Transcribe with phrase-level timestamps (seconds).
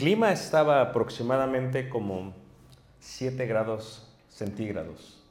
[0.00, 2.32] clima estaba aproximadamente como
[3.00, 5.22] 7 grados centígrados.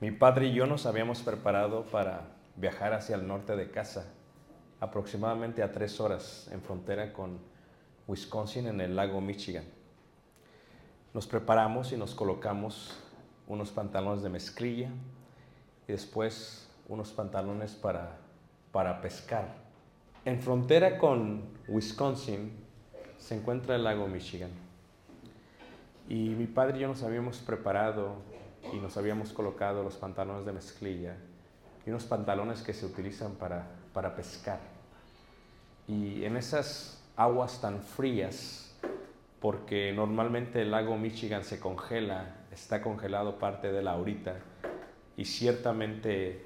[0.00, 2.22] Mi padre y yo nos habíamos preparado para
[2.56, 4.12] viajar hacia el norte de casa,
[4.80, 7.38] aproximadamente a 3 horas en frontera con
[8.08, 9.66] Wisconsin en el lago Michigan.
[11.14, 12.98] Nos preparamos y nos colocamos
[13.46, 14.90] unos pantalones de mezclilla
[15.86, 18.18] y después unos pantalones para,
[18.72, 19.54] para pescar.
[20.24, 22.65] En frontera con Wisconsin
[23.26, 24.50] se encuentra el lago Michigan.
[26.08, 28.18] Y mi padre y yo nos habíamos preparado
[28.72, 31.16] y nos habíamos colocado los pantalones de mezclilla
[31.84, 34.60] y unos pantalones que se utilizan para, para pescar.
[35.88, 38.72] Y en esas aguas tan frías,
[39.40, 44.36] porque normalmente el lago Michigan se congela, está congelado parte de la ahorita,
[45.16, 46.44] y ciertamente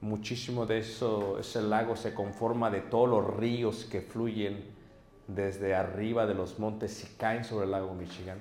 [0.00, 4.78] muchísimo de eso, ese lago se conforma de todos los ríos que fluyen
[5.34, 8.38] desde arriba de los montes y caen sobre el lago Michigan.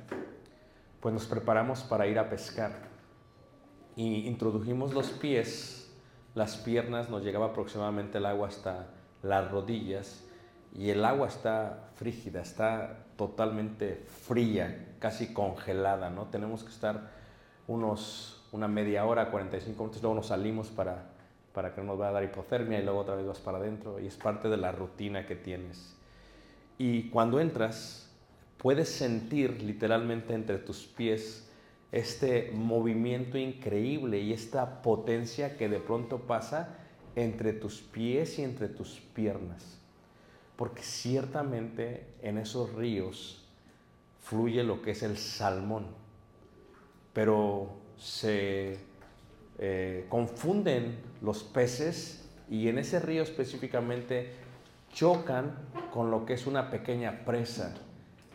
[1.00, 2.89] Pues nos preparamos para ir a pescar
[3.95, 5.91] y introdujimos los pies,
[6.35, 8.88] las piernas, nos llegaba aproximadamente el agua hasta
[9.23, 10.23] las rodillas
[10.73, 16.28] y el agua está frígida, está totalmente fría, casi congelada, ¿no?
[16.28, 17.09] Tenemos que estar
[17.67, 21.09] unos, una media hora, 45 minutos, luego nos salimos para,
[21.53, 23.99] para que no nos vaya a dar hipotermia y luego otra vez vas para adentro
[23.99, 25.98] y es parte de la rutina que tienes.
[26.79, 28.09] Y cuando entras,
[28.57, 31.45] puedes sentir literalmente entre tus pies
[31.91, 36.78] este movimiento increíble y esta potencia que de pronto pasa
[37.16, 39.78] entre tus pies y entre tus piernas.
[40.56, 43.46] Porque ciertamente en esos ríos
[44.22, 45.88] fluye lo que es el salmón,
[47.11, 48.78] pero se
[49.57, 54.31] eh, confunden los peces y en ese río específicamente
[54.94, 55.56] chocan
[55.91, 57.74] con lo que es una pequeña presa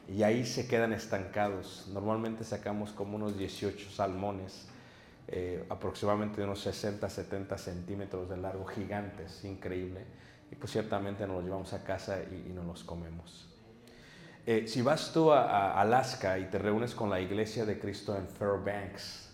[0.09, 1.89] y ahí se quedan estancados.
[1.93, 4.67] Normalmente sacamos como unos 18 salmones,
[5.29, 10.05] eh, aproximadamente de unos 60, 70 centímetros de largo, gigantes, increíble.
[10.51, 13.49] Y pues ciertamente nos los llevamos a casa y, y nos los comemos.
[14.47, 18.15] Eh, si vas tú a, a, Alaska y te reúnes con la iglesia de Cristo
[18.15, 19.34] en Fairbanks,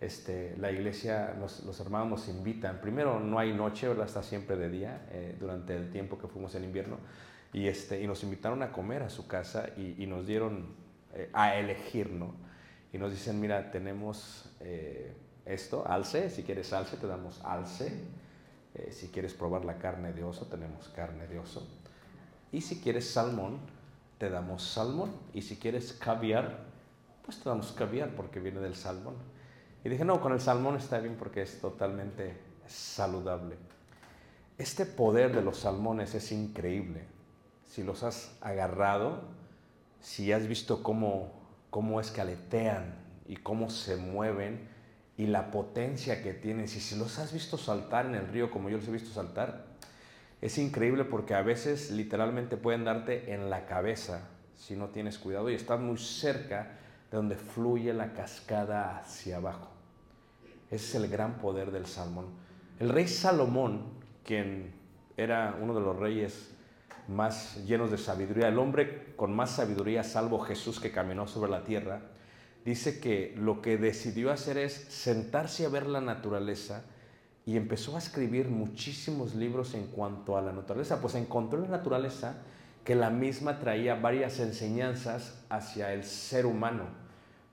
[0.00, 2.80] este, la iglesia, los, los, hermanos nos invitan.
[2.80, 4.06] Primero, no hay noche, ¿verdad?
[4.06, 6.96] Está siempre de día eh, durante el tiempo que fuimos en invierno.
[7.52, 10.74] Y, este, y nos invitaron a comer a su casa y, nos dieron
[11.12, 12.34] eh, a elegir, ¿no?
[12.92, 15.12] Y nos dicen, mira, tenemos eh,
[15.44, 17.92] esto, alce, si quieres alce, te damos alce.
[18.90, 21.68] si quieres probar la carne de oso, tenemos carne de oso.
[22.52, 23.58] Y si quieres salmón,
[24.18, 25.12] te damos salmón.
[25.34, 26.60] Y si quieres caviar,
[27.24, 29.14] pues te damos caviar porque viene del salmón.
[29.84, 32.36] Y dije, no, con el salmón está bien porque es totalmente
[32.66, 33.56] saludable.
[34.58, 37.04] Este poder de los salmones es increíble.
[37.64, 39.22] Si los has agarrado,
[40.00, 41.32] si has visto cómo,
[41.70, 42.94] cómo escaletean
[43.26, 44.68] y cómo se mueven
[45.16, 48.68] y la potencia que tienen, si, si los has visto saltar en el río como
[48.68, 49.66] yo los he visto saltar,
[50.40, 55.50] es increíble porque a veces literalmente pueden darte en la cabeza si no tienes cuidado
[55.50, 56.79] y estás muy cerca
[57.10, 59.68] de donde fluye la cascada hacia abajo.
[60.70, 62.26] Ese es el gran poder del salmón.
[62.78, 63.82] El rey Salomón,
[64.24, 64.72] quien
[65.16, 66.50] era uno de los reyes
[67.08, 71.64] más llenos de sabiduría, el hombre con más sabiduría, salvo Jesús que caminó sobre la
[71.64, 72.00] tierra,
[72.64, 76.84] dice que lo que decidió hacer es sentarse a ver la naturaleza
[77.44, 81.78] y empezó a escribir muchísimos libros en cuanto a la naturaleza, pues encontró en la
[81.78, 82.42] naturaleza
[82.84, 86.84] que la misma traía varias enseñanzas hacia el ser humano.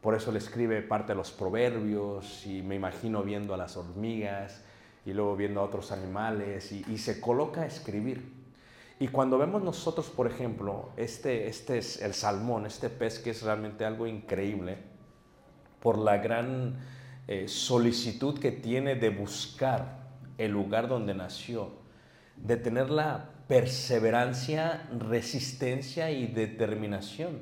[0.01, 4.63] Por eso le escribe parte de los proverbios y me imagino viendo a las hormigas
[5.05, 8.37] y luego viendo a otros animales y, y se coloca a escribir.
[8.99, 13.43] Y cuando vemos nosotros, por ejemplo, este, este es el salmón, este pez que es
[13.43, 14.77] realmente algo increíble,
[15.81, 16.77] por la gran
[17.27, 19.99] eh, solicitud que tiene de buscar
[20.39, 21.69] el lugar donde nació,
[22.37, 27.39] de tener la perseverancia, resistencia y determinación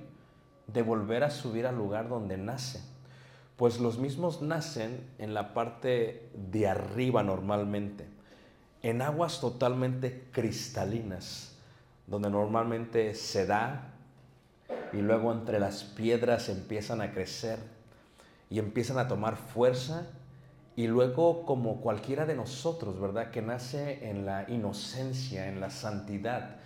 [0.67, 2.79] de volver a subir al lugar donde nace.
[3.57, 8.05] Pues los mismos nacen en la parte de arriba normalmente,
[8.81, 11.57] en aguas totalmente cristalinas,
[12.05, 13.93] donde normalmente se da
[14.93, 17.59] y luego entre las piedras empiezan a crecer
[18.49, 20.07] y empiezan a tomar fuerza
[20.75, 23.31] y luego como cualquiera de nosotros, ¿verdad?
[23.31, 26.57] Que nace en la inocencia, en la santidad,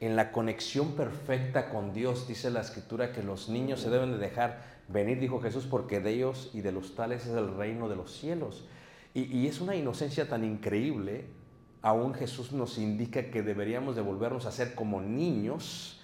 [0.00, 4.18] en la conexión perfecta con Dios, dice la escritura que los niños se deben de
[4.18, 7.96] dejar venir, dijo Jesús, porque de ellos y de los tales es el reino de
[7.96, 8.64] los cielos.
[9.12, 11.26] Y, y es una inocencia tan increíble,
[11.82, 15.94] aún Jesús nos indica que deberíamos de volvernos a ser como niños,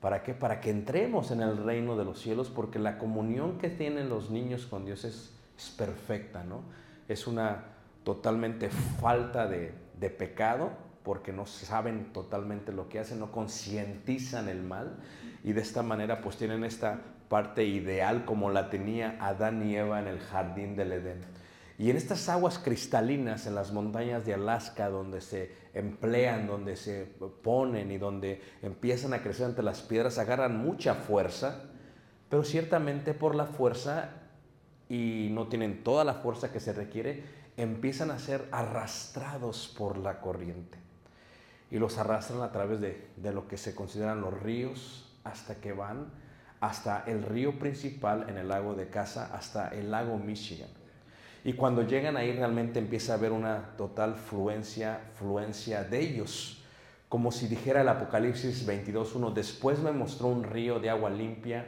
[0.00, 0.32] ¿Para qué?
[0.32, 4.30] Para que entremos en el reino de los cielos, porque la comunión que tienen los
[4.30, 6.62] niños con Dios es, es perfecta, ¿no?
[7.08, 7.64] Es una
[8.04, 8.70] totalmente
[9.00, 10.70] falta de, de, pecado,
[11.02, 14.96] porque no saben totalmente lo que hacen, no concientizan el mal,
[15.42, 20.00] y de esta manera pues tienen esta parte ideal como la tenía Adán y Eva
[20.00, 21.20] en el jardín del Edén.
[21.78, 27.04] Y en estas aguas cristalinas, en las montañas de Alaska, donde se emplean, donde se
[27.42, 31.62] ponen y donde empiezan a crecer ante las piedras, agarran mucha fuerza,
[32.28, 34.10] pero ciertamente por la fuerza,
[34.88, 37.24] y no tienen toda la fuerza que se requiere,
[37.56, 40.78] empiezan a ser arrastrados por la corriente.
[41.70, 45.72] Y los arrastran a través de, de lo que se consideran los ríos, hasta que
[45.72, 46.06] van
[46.60, 50.70] hasta el río principal en el lago de Casa, hasta el lago Michigan.
[51.44, 56.62] Y cuando llegan ahí realmente empieza a haber una total fluencia, fluencia de ellos.
[57.08, 61.64] Como si dijera el Apocalipsis 22.1, después me mostró un río de agua limpia,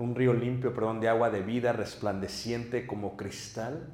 [0.00, 3.88] un río limpio, perdón, de agua de vida, resplandeciente como cristal,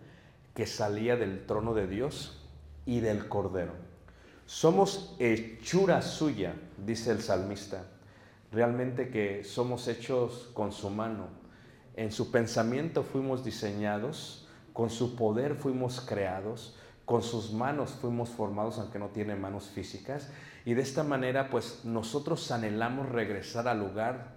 [0.55, 2.49] que salía del trono de Dios
[2.87, 3.73] y del Cordero.
[4.47, 7.85] Somos hechura suya, dice el salmista.
[8.53, 11.29] Realmente que somos hechos con su mano.
[11.97, 14.47] En su pensamiento fuimos diseñados
[14.77, 20.29] con su poder fuimos creados, con sus manos fuimos formados, aunque no tiene manos físicas,
[20.67, 24.36] y de esta manera pues nosotros anhelamos regresar al lugar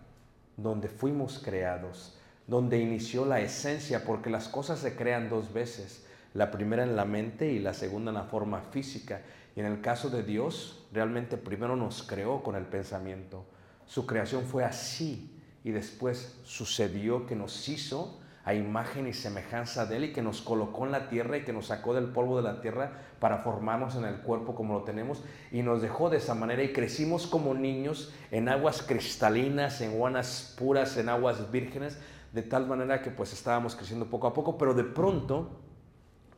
[0.62, 6.52] donde fuimos creados, donde inició la esencia, porque las cosas se crean dos veces, la
[6.52, 9.22] primera en la mente y la segunda en la forma física.
[9.56, 13.46] Y en el caso de Dios, realmente primero nos creó con el pensamiento.
[13.86, 18.19] Su creación fue así y después sucedió que nos hizo
[18.50, 21.54] a imagen y semejanza de Él y que nos colocó en la tierra y que
[21.54, 25.24] nos sacó del polvo de la tierra para formarnos en el cuerpo como lo tenemos
[25.52, 26.64] y nos dejó de esa manera.
[26.64, 32.00] Y crecimos como niños en aguas cristalinas, en guanas puras, en aguas vírgenes,
[32.34, 35.60] de tal manera que pues estábamos creciendo poco a poco, pero de pronto,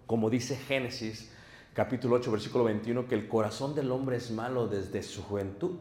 [0.06, 1.32] como dice Génesis
[1.74, 5.78] capítulo 8 versículo 21, que el corazón del hombre es malo desde su juventud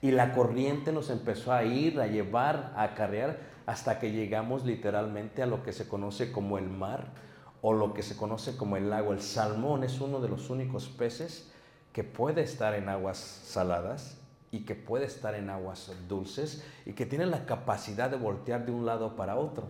[0.00, 5.42] y la corriente nos empezó a ir, a llevar, a acarrear hasta que llegamos literalmente
[5.42, 7.12] a lo que se conoce como el mar
[7.60, 9.12] o lo que se conoce como el lago.
[9.12, 11.50] El salmón es uno de los únicos peces
[11.92, 14.18] que puede estar en aguas saladas
[14.50, 18.72] y que puede estar en aguas dulces y que tiene la capacidad de voltear de
[18.72, 19.68] un lado para otro.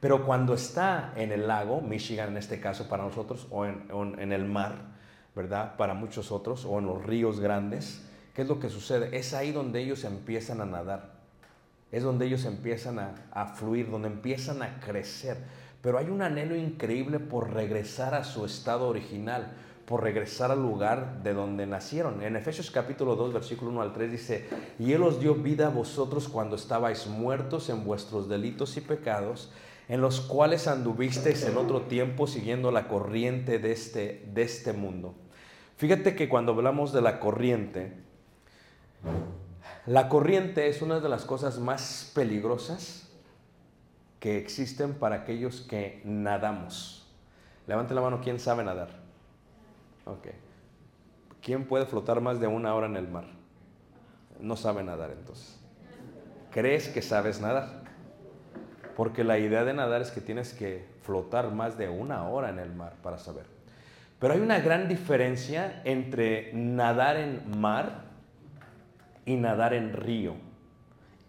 [0.00, 4.32] Pero cuando está en el lago, Michigan en este caso para nosotros, o en, en
[4.32, 4.76] el mar,
[5.34, 5.76] ¿verdad?
[5.76, 9.16] Para muchos otros, o en los ríos grandes, ¿qué es lo que sucede?
[9.16, 11.19] Es ahí donde ellos empiezan a nadar
[11.92, 15.38] es donde ellos empiezan a, a, fluir, donde empiezan a crecer.
[15.82, 19.52] pero hay un anhelo increíble por regresar a su estado original,
[19.90, 22.22] por regresar al lugar de donde nacieron.
[22.22, 24.46] En Efesios capítulo 2, versículo 1 al 3 dice,
[24.78, 29.50] y Él os dio vida a vosotros cuando estabais muertos en vuestros delitos y pecados,
[29.88, 35.16] en los cuales anduvisteis en otro tiempo siguiendo la corriente de este, de este mundo.
[35.76, 37.94] Fíjate que cuando hablamos de la corriente,
[39.90, 43.08] la corriente es una de las cosas más peligrosas
[44.20, 47.12] que existen para aquellos que nadamos.
[47.66, 48.90] Levante la mano, ¿quién sabe nadar?
[50.04, 50.28] Ok.
[51.42, 53.24] ¿Quién puede flotar más de una hora en el mar?
[54.38, 55.58] No sabe nadar entonces.
[56.52, 57.82] ¿Crees que sabes nadar?
[58.94, 62.60] Porque la idea de nadar es que tienes que flotar más de una hora en
[62.60, 63.46] el mar para saber.
[64.20, 68.09] Pero hay una gran diferencia entre nadar en mar
[69.30, 70.34] y nadar en río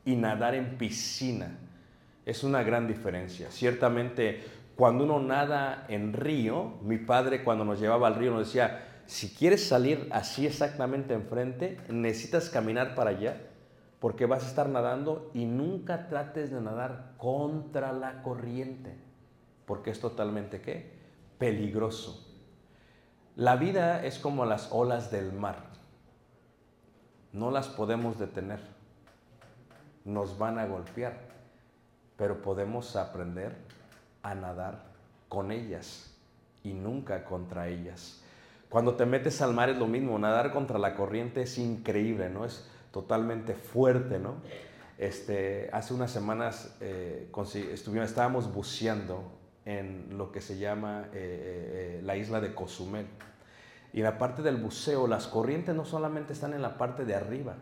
[0.03, 1.55] y nadar en piscina.
[2.25, 3.51] Es una gran diferencia.
[3.51, 4.43] Ciertamente,
[4.75, 9.29] cuando uno nada en río, mi padre cuando nos llevaba al río nos decía, si
[9.29, 13.39] quieres salir así exactamente enfrente, necesitas caminar para allá
[13.99, 18.97] porque vas a estar nadando y nunca trates de nadar contra la corriente,
[19.67, 20.91] porque es totalmente qué?
[21.37, 22.27] Peligroso.
[23.35, 25.70] La vida es como las olas del mar.
[27.33, 28.59] No las podemos detener.
[30.03, 31.17] Nos van a golpear,
[32.17, 33.55] pero podemos aprender
[34.23, 34.83] a nadar
[35.29, 36.13] con ellas
[36.63, 38.21] y nunca contra ellas.
[38.69, 42.45] Cuando te metes al mar es lo mismo, nadar contra la corriente es increíble, ¿no?
[42.45, 44.35] Es totalmente fuerte, ¿no?
[44.97, 47.29] Este, hace unas semanas eh,
[47.71, 49.23] estuvimos, estábamos buceando
[49.65, 53.07] en lo que se llama eh, eh, la isla de Cozumel.
[53.93, 57.15] Y en la parte del buceo, las corrientes no solamente están en la parte de
[57.15, 57.55] arriba,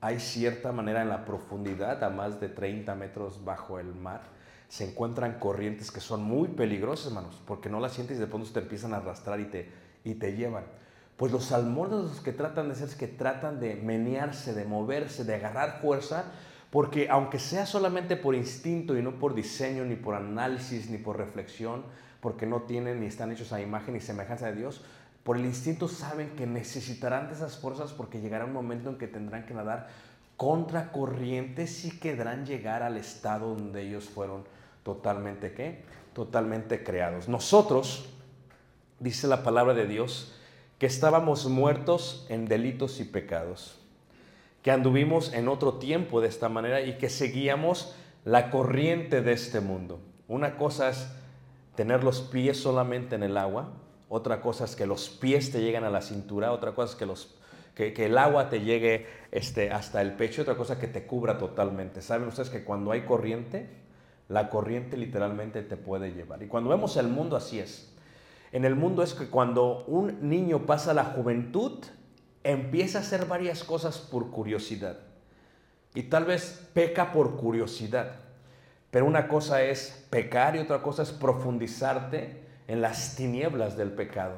[0.00, 4.22] hay cierta manera en la profundidad, a más de 30 metros bajo el mar,
[4.68, 8.48] se encuentran corrientes que son muy peligrosas, hermanos, porque no las sientes y de pronto
[8.52, 9.72] te empiezan a arrastrar y te,
[10.04, 10.64] y te llevan.
[11.16, 15.24] Pues los salmones los que tratan de hacer es que tratan de menearse, de moverse,
[15.24, 16.26] de agarrar fuerza,
[16.70, 21.16] porque aunque sea solamente por instinto y no por diseño, ni por análisis, ni por
[21.16, 21.82] reflexión,
[22.20, 24.84] porque no tienen ni están hechos a imagen y semejanza de Dios,
[25.28, 29.06] por el instinto saben que necesitarán de esas fuerzas porque llegará un momento en que
[29.06, 29.88] tendrán que nadar
[30.38, 34.44] contra corrientes y quedarán llegar al estado donde ellos fueron
[34.82, 35.82] totalmente qué?
[36.14, 37.28] Totalmente creados.
[37.28, 38.08] Nosotros,
[39.00, 40.34] dice la palabra de Dios,
[40.78, 43.78] que estábamos muertos en delitos y pecados,
[44.62, 47.94] que anduvimos en otro tiempo de esta manera y que seguíamos
[48.24, 50.00] la corriente de este mundo.
[50.26, 51.06] Una cosa es
[51.74, 53.74] tener los pies solamente en el agua,
[54.08, 57.28] otra cosa es que los pies te llegan a la cintura, otra cosa es
[57.74, 62.02] que, el agua te llegue este, hasta el pecho, otra cosa que te cubra totalmente.
[62.02, 63.68] ¿Saben ustedes que cuando hay corriente,
[64.28, 66.42] la corriente literalmente te puede llevar?
[66.42, 67.94] Y cuando vemos el mundo así es
[68.52, 71.84] en el mundo es que cuando un niño pasa la juventud,
[72.44, 74.98] empieza a hacer varias cosas por curiosidad.
[75.94, 78.16] Y tal vez peca por curiosidad.
[78.90, 84.36] Pero una cosa es pecar y otra cosa es profundizarte en las tinieblas del pecado.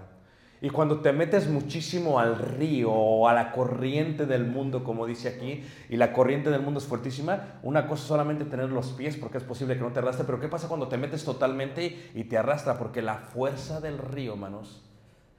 [0.63, 5.29] Y cuando te metes muchísimo al río o a la corriente del mundo, como dice
[5.29, 9.17] aquí, y la corriente del mundo es fuertísima, una cosa es solamente tener los pies,
[9.17, 12.25] porque es posible que no te arrastre, pero ¿qué pasa cuando te metes totalmente y
[12.25, 12.79] te arrastra?
[12.79, 14.85] Porque la fuerza del río, manos,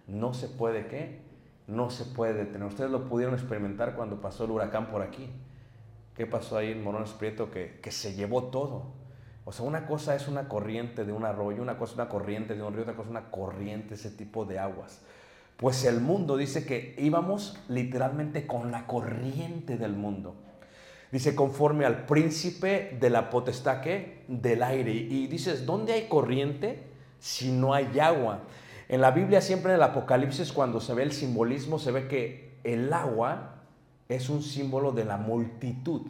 [0.08, 1.22] no se puede, ¿qué?
[1.68, 2.68] No se puede detener.
[2.68, 5.30] Ustedes lo pudieron experimentar cuando pasó el huracán por aquí.
[6.16, 7.52] ¿Qué pasó ahí en Morones Prieto?
[7.52, 9.01] Que, que se llevó todo.
[9.44, 12.56] O sea, una cosa es una corriente de un arroyo, una cosa es una corriente
[12.56, 15.02] de un río, otra cosa es una corriente, ese tipo de aguas.
[15.58, 20.36] Pues el mundo dice que íbamos literalmente con la corriente del mundo.
[21.12, 24.94] Dice, conforme al príncipe de la potestad que del aire.
[24.94, 26.84] Y dices, ¿dónde hay corriente
[27.20, 28.42] si no hay agua?
[28.88, 32.60] En la Biblia siempre en el Apocalipsis cuando se ve el simbolismo se ve que
[32.64, 33.56] el agua
[34.10, 36.02] es un símbolo de la multitud.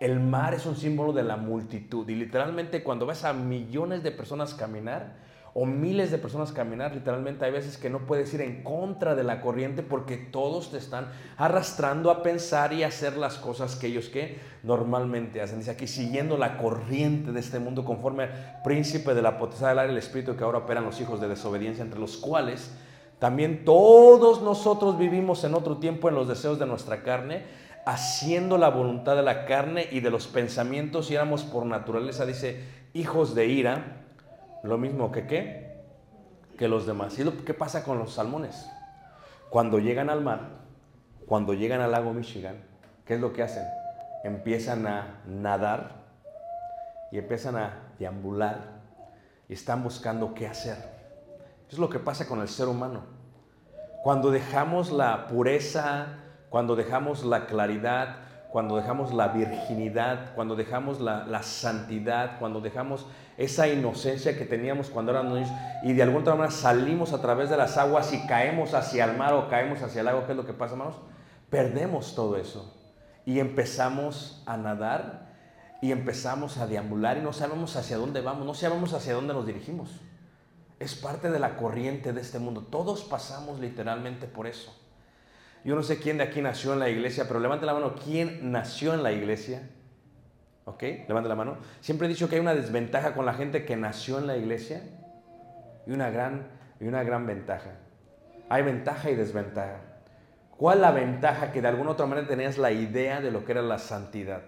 [0.00, 4.12] El mar es un símbolo de la multitud y literalmente cuando ves a millones de
[4.12, 5.16] personas caminar
[5.54, 9.24] o miles de personas caminar, literalmente hay veces que no puedes ir en contra de
[9.24, 14.08] la corriente porque todos te están arrastrando a pensar y hacer las cosas que ellos
[14.08, 15.58] que normalmente hacen.
[15.58, 19.80] Dice aquí, siguiendo la corriente de este mundo conforme al príncipe de la potestad del
[19.80, 22.70] aire, el espíritu que ahora operan los hijos de desobediencia, entre los cuales
[23.18, 27.42] también todos nosotros vivimos en otro tiempo en los deseos de nuestra carne
[27.88, 32.62] haciendo la voluntad de la carne y de los pensamientos y éramos por naturaleza, dice,
[32.92, 34.02] hijos de ira,
[34.62, 35.80] lo mismo que qué,
[36.58, 37.18] que los demás.
[37.18, 38.68] ¿Y qué pasa con los salmones?
[39.48, 40.50] Cuando llegan al mar,
[41.26, 42.56] cuando llegan al lago Michigan,
[43.06, 43.64] ¿qué es lo que hacen?
[44.22, 46.02] Empiezan a nadar
[47.10, 48.82] y empiezan a deambular
[49.48, 50.76] y están buscando qué hacer.
[51.70, 53.00] Es lo que pasa con el ser humano.
[54.02, 58.16] Cuando dejamos la pureza, cuando dejamos la claridad,
[58.50, 65.12] cuando dejamos la virginidad, cuando dejamos la, santidad, cuando dejamos esa inocencia que teníamos cuando
[65.12, 65.50] éramos niños
[65.82, 69.34] y de alguna manera salimos a través de las aguas y caemos hacia el mar
[69.34, 70.96] o caemos hacia el lago, ¿qué es lo que pasa, hermanos?
[71.50, 72.74] Perdemos todo eso
[73.26, 75.28] y empezamos a nadar
[75.82, 79.46] y empezamos a deambular y no sabemos hacia dónde vamos, no sabemos hacia dónde nos
[79.46, 79.90] dirigimos.
[80.80, 82.62] Es parte de la corriente de este mundo.
[82.62, 84.72] Todos pasamos literalmente por eso.
[85.68, 87.94] Yo no sé quién de aquí nació en la iglesia, pero levante la mano.
[88.02, 89.68] ¿Quién nació en la iglesia?
[90.64, 90.82] ¿Ok?
[91.06, 91.58] Levante la mano.
[91.82, 94.80] Siempre he dicho que hay una desventaja con la gente que nació en la iglesia
[95.86, 96.48] y una gran,
[96.80, 97.72] y una gran ventaja.
[98.48, 99.82] Hay ventaja y desventaja.
[100.56, 101.52] ¿Cuál la ventaja?
[101.52, 104.44] Que de alguna otra manera tenías la idea de lo que era la santidad.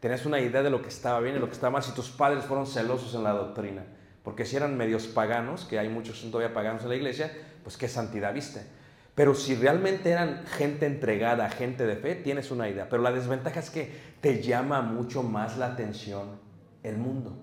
[0.00, 2.08] Tenías una idea de lo que estaba bien y lo que estaba mal si tus
[2.08, 3.84] padres fueron celosos en la doctrina.
[4.22, 7.30] Porque si eran medios paganos, que hay muchos todavía paganos en la iglesia,
[7.62, 8.80] pues qué santidad viste.
[9.14, 12.88] Pero si realmente eran gente entregada, gente de fe, tienes una idea.
[12.88, 16.40] Pero la desventaja es que te llama mucho más la atención
[16.82, 17.36] el mundo.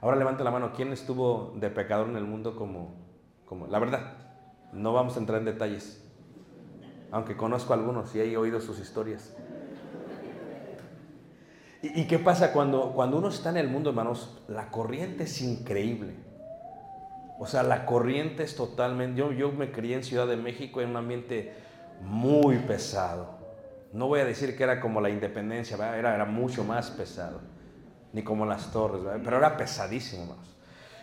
[0.00, 2.94] Ahora levanta la mano, ¿quién estuvo de pecador en el mundo como,
[3.46, 3.66] como...
[3.66, 4.12] La verdad,
[4.72, 6.04] no vamos a entrar en detalles.
[7.10, 9.34] Aunque conozco a algunos y he oído sus historias.
[11.80, 14.42] ¿Y, ¿Y, qué pasa cuando, cuando uno está en el mundo, hermanos?
[14.48, 16.27] La corriente es increíble.
[17.38, 19.18] O sea, la corriente es totalmente...
[19.18, 21.54] Yo, yo me crié en Ciudad de México en un ambiente
[22.02, 23.38] muy pesado.
[23.92, 27.40] No voy a decir que era como la independencia, Era, era mucho más pesado.
[28.12, 30.56] Ni como las torres, pero era pesadísimo, hermanos.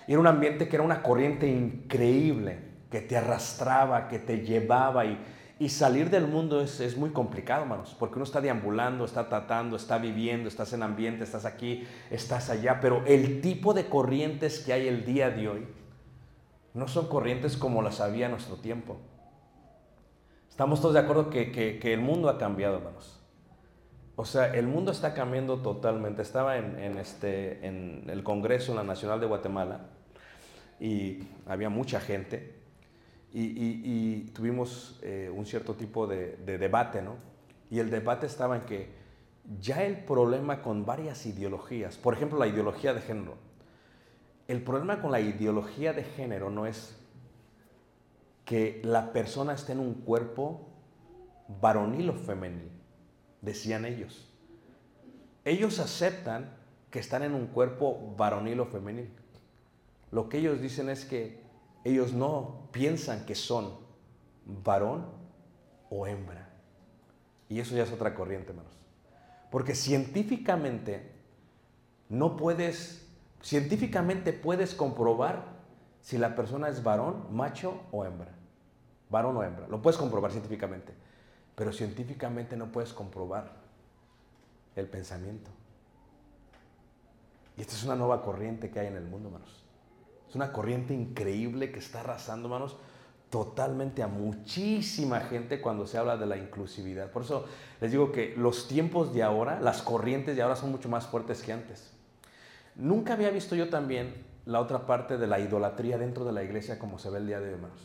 [0.07, 2.59] Y era un ambiente que era una corriente increíble,
[2.91, 5.17] que te arrastraba, que te llevaba y,
[5.59, 9.75] y salir del mundo es, es, muy complicado, hermanos, porque uno está deambulando, está tratando,
[9.75, 14.73] está viviendo, estás en ambiente, estás aquí, estás allá, pero el tipo de corrientes que
[14.73, 15.67] hay el día de hoy
[16.75, 18.97] no son corrientes como las había en nuestro tiempo.
[20.49, 23.19] Estamos todos de acuerdo que, que, el mundo ha cambiado, hermanos.
[24.17, 26.21] O sea, el mundo está cambiando totalmente.
[26.21, 29.87] Estaba en, este, en el Congreso en la Nacional de Guatemala
[30.79, 32.55] y había mucha gente
[33.33, 37.15] y, y, y tuvimos eh, un cierto tipo de, de, debate, ¿no?
[37.69, 38.89] Y el debate estaba en que
[39.59, 43.35] ya el problema con varias ideologías, por ejemplo la ideología de género,
[44.47, 46.95] el problema con la ideología de género no es
[48.45, 50.67] que la persona esté en un cuerpo
[51.61, 52.69] varonil o femenil,
[53.41, 54.31] decían ellos.
[55.43, 56.55] Ellos aceptan
[56.91, 59.11] que están en un cuerpo varonil o femenil.
[60.11, 61.43] Lo que ellos dicen es que
[61.83, 63.77] ellos no piensan que son
[64.45, 65.05] varón
[65.89, 66.49] o hembra.
[67.49, 68.73] Y eso ya es otra corriente, hermanos.
[69.51, 71.11] Porque científicamente
[72.09, 73.04] no puedes,
[73.45, 75.45] científicamente puedes comprobar
[76.01, 78.31] si la persona es varón, macho o hembra.
[79.11, 79.67] Varón o hembra.
[79.67, 80.93] Lo puedes comprobar científicamente.
[81.55, 83.53] Pero científicamente no puedes comprobar
[84.75, 85.51] el pensamiento.
[87.55, 89.63] Y esta es una nueva corriente que hay en el mundo, hermanos.
[90.27, 92.77] Es una corriente increíble que está arrasando, hermanos,
[93.29, 97.11] totalmente a muchísima gente cuando se habla de la inclusividad.
[97.11, 97.45] Por eso
[97.79, 101.43] les digo que los tiempos de ahora, las corrientes de ahora son mucho más fuertes
[101.43, 101.94] que antes.
[102.75, 106.77] Nunca había visto yo también la otra parte de la idolatría dentro de la iglesia
[106.77, 107.79] como se ve el día de hoy, hermanos.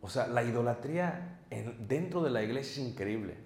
[0.00, 3.36] O sea, la idolatría en, dentro de la iglesia es increíble.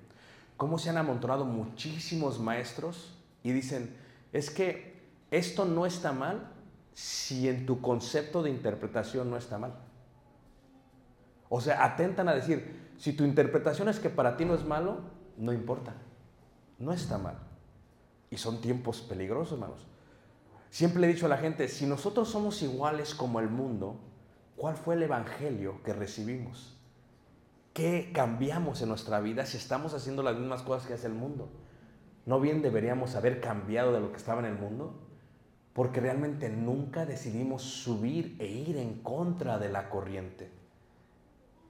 [0.56, 3.96] Cómo se han amontonado muchísimos maestros y dicen,
[4.32, 4.94] es que
[5.30, 6.48] esto no está mal
[6.92, 9.74] si en tu concepto de interpretación no está mal.
[11.48, 14.98] O sea, atentan a decir, si tu interpretación es que para ti no es malo,
[15.36, 15.92] no importa,
[16.78, 17.36] no está mal.
[18.30, 19.86] Y son tiempos peligrosos, hermanos.
[20.74, 24.00] Siempre he dicho a la gente, si nosotros somos iguales como el mundo,
[24.56, 26.76] ¿cuál fue el evangelio que recibimos?
[27.72, 31.48] ¿Qué cambiamos en nuestra vida si estamos haciendo las mismas cosas que hace el mundo?
[32.26, 35.00] ¿No bien deberíamos haber cambiado de lo que estaba en el mundo?
[35.74, 40.48] porque realmente nunca decidimos subir e ir en contra de la corriente.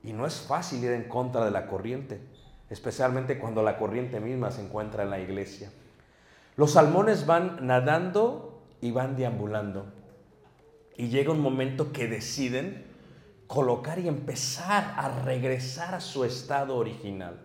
[0.03, 2.21] Y no es fácil ir en contra de la corriente,
[2.69, 5.71] especialmente cuando la corriente misma se encuentra en la iglesia.
[6.57, 8.54] Los salmones van nadando
[8.85, 9.87] y van deambulando.
[10.95, 12.85] Y llega un momento que deciden
[13.47, 17.41] colocar y empezar a regresar a su estado original.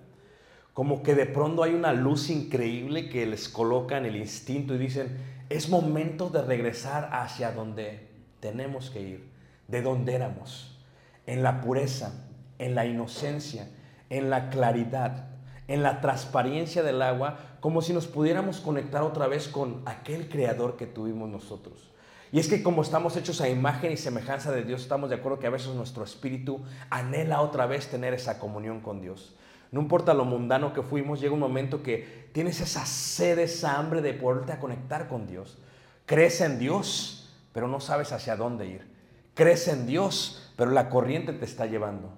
[0.74, 4.80] Como que de pronto hay una luz increíble que les coloca en el instinto y
[4.80, 8.10] dicen, es momento de regresar hacia donde
[8.42, 9.30] tenemos que ir,
[9.70, 10.78] de donde éramos,
[11.26, 13.70] en la pureza, en la inocencia,
[14.10, 15.30] en la claridad,
[15.70, 20.76] en la transparencia del agua, como si nos pudiéramos conectar otra vez con aquel creador
[20.76, 21.92] que tuvimos nosotros.
[22.32, 25.38] Y es que como estamos hechos a imagen y semejanza de Dios, estamos de acuerdo
[25.38, 29.36] que a veces nuestro espíritu anhela otra vez tener esa comunión con Dios.
[29.72, 34.02] No importa lo mundano que fuimos, llega un momento que tienes esa sed, esa hambre
[34.02, 35.60] de poderte a conectar con Dios.
[36.08, 38.92] Crees en Dios, pero no sabes hacia dónde ir.
[39.36, 42.10] Crees en Dios, pero la corriente te está llevando.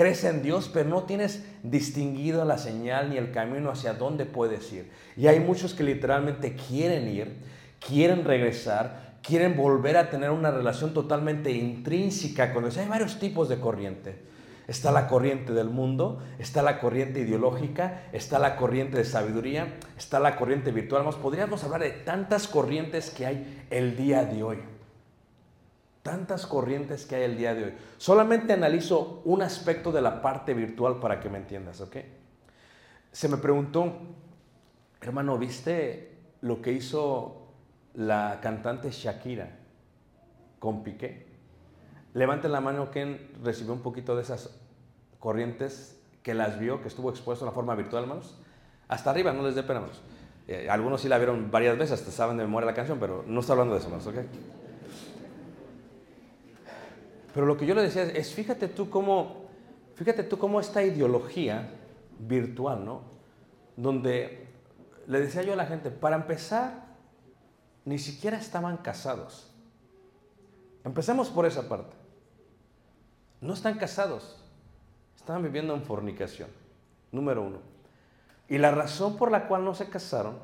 [0.00, 4.72] Crees en Dios, pero no tienes distinguido la señal ni el camino hacia dónde puedes
[4.72, 4.90] ir.
[5.14, 7.36] Y hay muchos que literalmente quieren ir,
[7.86, 12.78] quieren regresar, quieren volver a tener una relación totalmente intrínseca con Dios.
[12.78, 14.16] Hay varios tipos de corriente.
[14.66, 20.18] Está la corriente del mundo, está la corriente ideológica, está la corriente de sabiduría, está
[20.18, 21.04] la corriente virtual.
[21.20, 24.79] podríamos hablar de tantas corrientes que hay el día de hoy.
[26.02, 27.74] Tantas corrientes que hay el día de hoy.
[27.98, 31.96] Solamente analizo un aspecto de la parte virtual para que me entiendas, ¿ok?
[33.12, 33.92] Se me preguntó,
[35.02, 37.48] hermano, ¿viste lo que hizo
[37.94, 39.58] la cantante Shakira
[40.58, 41.26] con Piqué?
[42.14, 44.58] Levanten la mano quien recibió un poquito de esas
[45.18, 48.38] corrientes que las vio, que estuvo expuesto en la forma virtual, hermanos.
[48.88, 50.00] Hasta arriba, no les dé pena, hermanos.
[50.48, 53.40] Eh, algunos sí la vieron varias veces, hasta saben de memoria la canción, pero no
[53.40, 54.59] está hablando de eso, hermanos, ¿ok?
[57.32, 59.46] Pero lo que yo le decía es, fíjate tú cómo,
[59.94, 61.70] fíjate tú cómo esta ideología
[62.18, 63.02] virtual, ¿no?
[63.76, 64.48] Donde
[65.06, 66.84] le decía yo a la gente, para empezar,
[67.84, 69.50] ni siquiera estaban casados.
[70.84, 71.96] Empecemos por esa parte.
[73.40, 74.42] No están casados,
[75.16, 76.48] estaban viviendo en fornicación,
[77.10, 77.58] número uno.
[78.48, 80.38] Y la razón por la cual no se casaron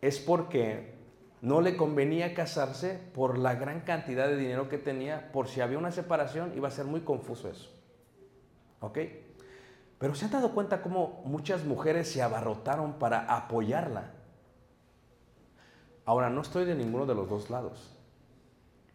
[0.00, 0.94] es porque
[1.42, 5.78] no le convenía casarse por la gran cantidad de dinero que tenía, por si había
[5.78, 7.70] una separación iba a ser muy confuso eso.
[8.80, 8.98] ¿Ok?
[9.98, 14.12] Pero se han dado cuenta cómo muchas mujeres se abarrotaron para apoyarla.
[16.04, 17.96] Ahora, no estoy de ninguno de los dos lados.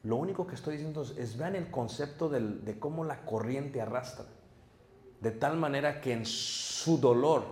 [0.03, 4.25] Lo único que estoy diciendo es, vean el concepto de cómo la corriente arrastra.
[5.21, 7.43] De tal manera que en su dolor,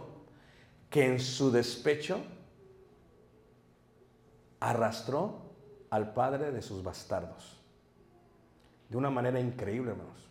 [0.89, 2.19] que en su despecho,
[4.69, 5.41] arrastró
[5.89, 7.61] al padre de sus bastardos.
[8.89, 10.29] De una manera increíble, hermanos.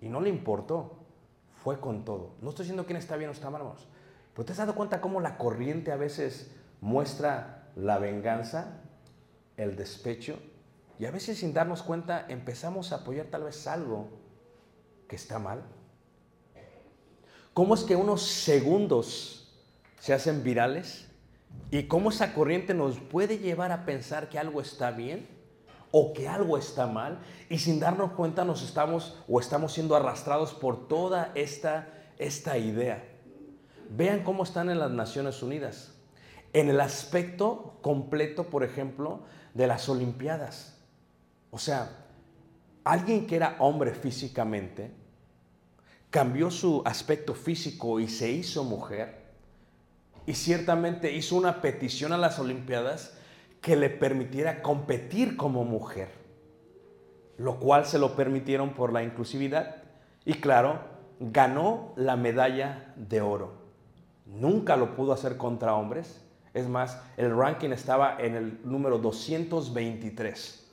[0.00, 0.98] Y no le importó,
[1.62, 2.34] fue con todo.
[2.42, 3.88] No estoy diciendo quién está bien o está mal, hermanos.
[4.34, 8.82] Pero te has dado cuenta cómo la corriente a veces muestra la venganza,
[9.56, 10.38] el despecho,
[10.98, 14.08] y a veces sin darnos cuenta empezamos a apoyar tal vez algo
[15.08, 15.62] que está mal.
[17.54, 19.52] ¿Cómo es que unos segundos
[20.00, 21.08] se hacen virales
[21.70, 25.26] y cómo esa corriente nos puede llevar a pensar que algo está bien
[25.90, 30.54] o que algo está mal y sin darnos cuenta nos estamos o estamos siendo arrastrados
[30.54, 31.88] por toda esta,
[32.18, 33.04] esta idea.
[33.90, 35.92] Vean cómo están en las Naciones Unidas.
[36.52, 39.20] En el aspecto completo, por ejemplo,
[39.52, 40.78] de las Olimpiadas.
[41.50, 41.90] O sea,
[42.84, 44.92] alguien que era hombre físicamente
[46.10, 49.23] cambió su aspecto físico y se hizo mujer
[50.26, 53.16] y ciertamente hizo una petición a las Olimpiadas
[53.60, 56.08] que le permitiera competir como mujer,
[57.38, 59.76] lo cual se lo permitieron por la inclusividad
[60.24, 60.80] y claro,
[61.20, 63.52] ganó la medalla de oro.
[64.26, 66.20] Nunca lo pudo hacer contra hombres,
[66.54, 70.70] es más, el ranking estaba en el número 223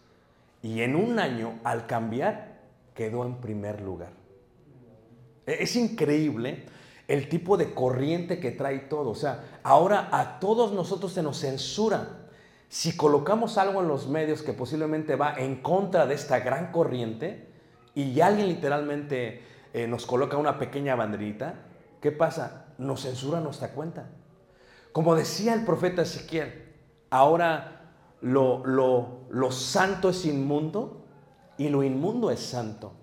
[0.61, 2.59] y en un año al cambiar
[2.93, 4.11] quedó en primer lugar.
[5.45, 6.65] E-, es increíble
[7.11, 9.09] el tipo de corriente que trae todo.
[9.09, 12.07] O sea, ahora a todos nosotros se nos censura.
[12.69, 17.49] Si colocamos algo en los medios que posiblemente va en contra de esta gran corriente
[17.93, 19.43] y alguien literalmente
[19.73, 21.55] eh, nos coloca una pequeña banderita,
[21.99, 22.67] ¿qué pasa?
[22.77, 24.07] Nos censura nuestra cuenta.
[24.93, 26.71] Como decía el profeta Ezequiel,
[27.09, 31.03] ahora lo, lo, lo santo es inmundo
[31.57, 32.93] y lo inmundo es santo.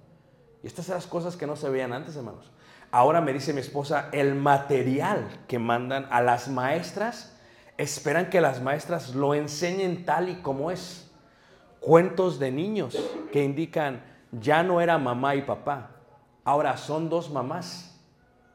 [0.63, 2.51] Y estas son las cosas que no se veían antes, hermanos.
[2.91, 7.37] Ahora me dice mi esposa, el material que mandan a las maestras,
[7.77, 11.11] esperan que las maestras lo enseñen tal y como es.
[11.81, 12.97] Cuentos de niños
[13.31, 15.91] que indican, ya no era mamá y papá,
[16.45, 18.01] ahora son dos mamás.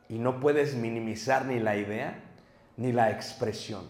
[0.09, 2.21] Y no puedes minimizar ni la idea
[2.75, 3.83] ni la expresión.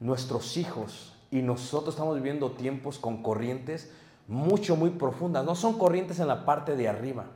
[0.00, 3.92] Nuestros hijos y nosotros estamos viviendo tiempos con corrientes
[4.26, 5.44] mucho, muy profundas.
[5.44, 7.26] No son corrientes en la parte de arriba,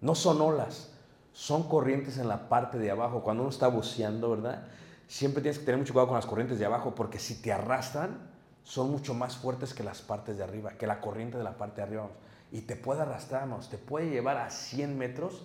[0.00, 0.95] no son olas,
[1.36, 3.22] son corrientes en la parte de abajo.
[3.22, 4.66] Cuando uno está buceando, ¿verdad?
[5.06, 8.30] Siempre tienes que tener mucho cuidado con las corrientes de abajo porque si te arrastran,
[8.64, 11.76] son mucho más fuertes que las partes de arriba, que la corriente de la parte
[11.76, 12.08] de arriba.
[12.50, 15.44] Y te puede arrastrar, te puede llevar a 100 metros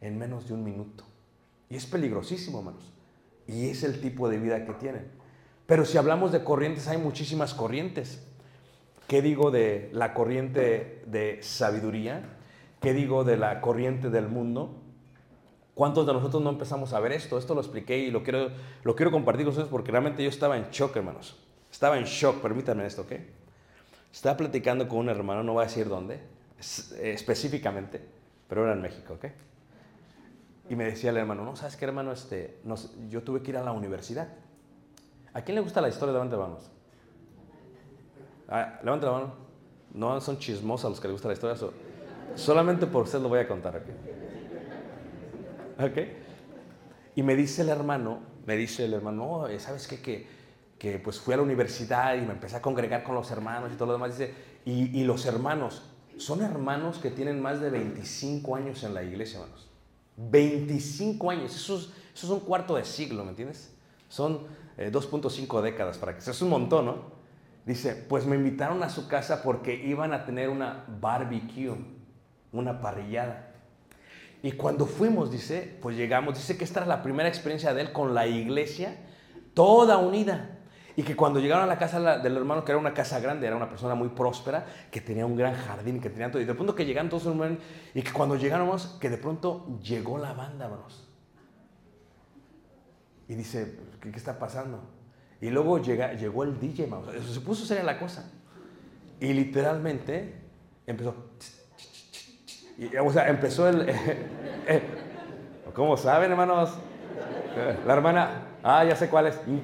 [0.00, 1.04] en menos de un minuto.
[1.68, 2.92] Y es peligrosísimo, hermanos.
[3.46, 5.10] Y es el tipo de vida que tienen.
[5.66, 8.22] Pero si hablamos de corrientes, hay muchísimas corrientes
[9.12, 12.38] ¿Qué digo de la corriente de sabiduría?
[12.80, 14.81] ¿Qué digo de la corriente del mundo?
[15.74, 17.38] ¿Cuántos de nosotros no empezamos a ver esto?
[17.38, 18.50] Esto lo expliqué y lo quiero,
[19.10, 21.36] compartir con ustedes porque realmente yo estaba en shock, hermanos.
[21.70, 23.12] Estaba en shock, permítanme esto, ¿ok?
[24.12, 28.04] Estaba platicando con un hermano, no voy a decir dónde, eh, específicamente,
[28.48, 29.24] pero era en México, ¿ok?
[30.68, 32.12] Y me decía el hermano, no, ¿sabes qué, hermano?
[32.12, 34.28] Este, nos- yo tuve que ir a la universidad.
[35.32, 36.12] ¿A quién le gusta la historia?
[36.12, 36.70] Levante las manos.
[38.48, 39.32] Ah, levante la mano.
[39.94, 41.56] No son chismosos los que les gusta la historia.
[41.56, 41.72] so-
[42.34, 43.90] solamente por usted lo voy a contar aquí.
[45.84, 45.98] ¿Ok?
[47.14, 50.00] Y me dice el hermano, me dice el hermano, "No, eh, ¿sabes qué?
[50.00, 50.26] Que,
[50.78, 53.76] que pues fui a la universidad y me empecé a congregar con los hermanos y
[53.76, 54.18] todo lo demás.
[54.18, 55.82] Dice, y, y los hermanos,
[56.16, 59.68] son hermanos que tienen más de 25 años en la iglesia, hermanos.
[60.16, 63.72] 25 años, eso es, eso es un cuarto de siglo, ¿me entiendes?
[64.08, 64.40] Son
[64.76, 67.22] eh, 2.5 décadas para que eso es un montón, ¿no?
[67.64, 71.74] Dice, pues me invitaron a su casa porque iban a tener una barbecue,
[72.52, 73.51] una parrillada.
[74.42, 77.92] Y cuando fuimos, dice, pues llegamos, dice que esta era la primera experiencia de él
[77.92, 78.96] con la iglesia,
[79.54, 80.58] toda unida.
[80.96, 83.56] Y que cuando llegaron a la casa del hermano, que era una casa grande, era
[83.56, 86.42] una persona muy próspera, que tenía un gran jardín, que tenía todo.
[86.42, 87.58] Y de pronto que llegaron todos, hermanos,
[87.94, 91.08] y que cuando llegáramos, que de pronto llegó la banda, hermanos.
[93.28, 94.82] Y dice, ¿qué, qué está pasando?
[95.40, 96.88] Y luego llega, llegó el DJ.
[97.16, 98.30] Eso se puso seria la cosa.
[99.20, 100.34] Y literalmente
[100.86, 101.14] empezó.
[102.78, 103.88] Y, o sea, empezó el.
[104.66, 104.82] eh,
[105.74, 106.74] ¿Cómo saben, hermanos?
[107.56, 109.40] Eh, La hermana, ah, ya sé cuál es.
[109.46, 109.60] Ni,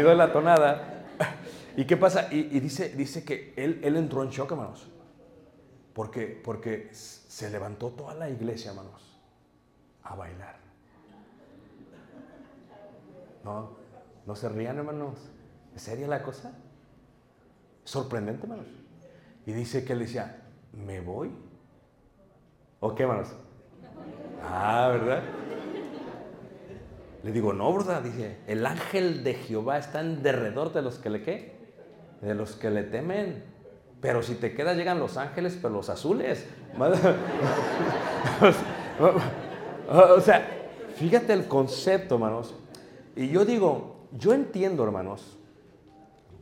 [0.00, 1.04] doy la tonada.
[1.76, 2.28] ¿Y qué pasa?
[2.30, 4.90] Y, y dice, dice que él, él entró en shock, hermanos.
[5.92, 9.20] Porque, porque se levantó toda la iglesia, hermanos,
[10.02, 10.56] a bailar.
[13.44, 13.76] No,
[14.26, 15.18] no se rían, hermanos.
[15.74, 16.52] ¿Es seria la cosa?
[17.84, 18.66] Sorprendente, hermanos.
[19.46, 21.30] Y dice que él decía, ¿me voy?
[22.84, 23.28] ¿O qué, hermanos?
[24.42, 25.22] Ah, ¿verdad?
[27.22, 28.02] Le digo, no, ¿verdad?
[28.02, 31.56] Dice, el ángel de Jehová está en derredor de los que le qué?
[32.20, 33.42] De los que le temen.
[34.02, 36.46] Pero si te quedas, llegan los ángeles, pero los azules.
[39.88, 40.46] o sea,
[40.96, 42.54] fíjate el concepto, hermanos.
[43.16, 45.38] Y yo digo, yo entiendo, hermanos,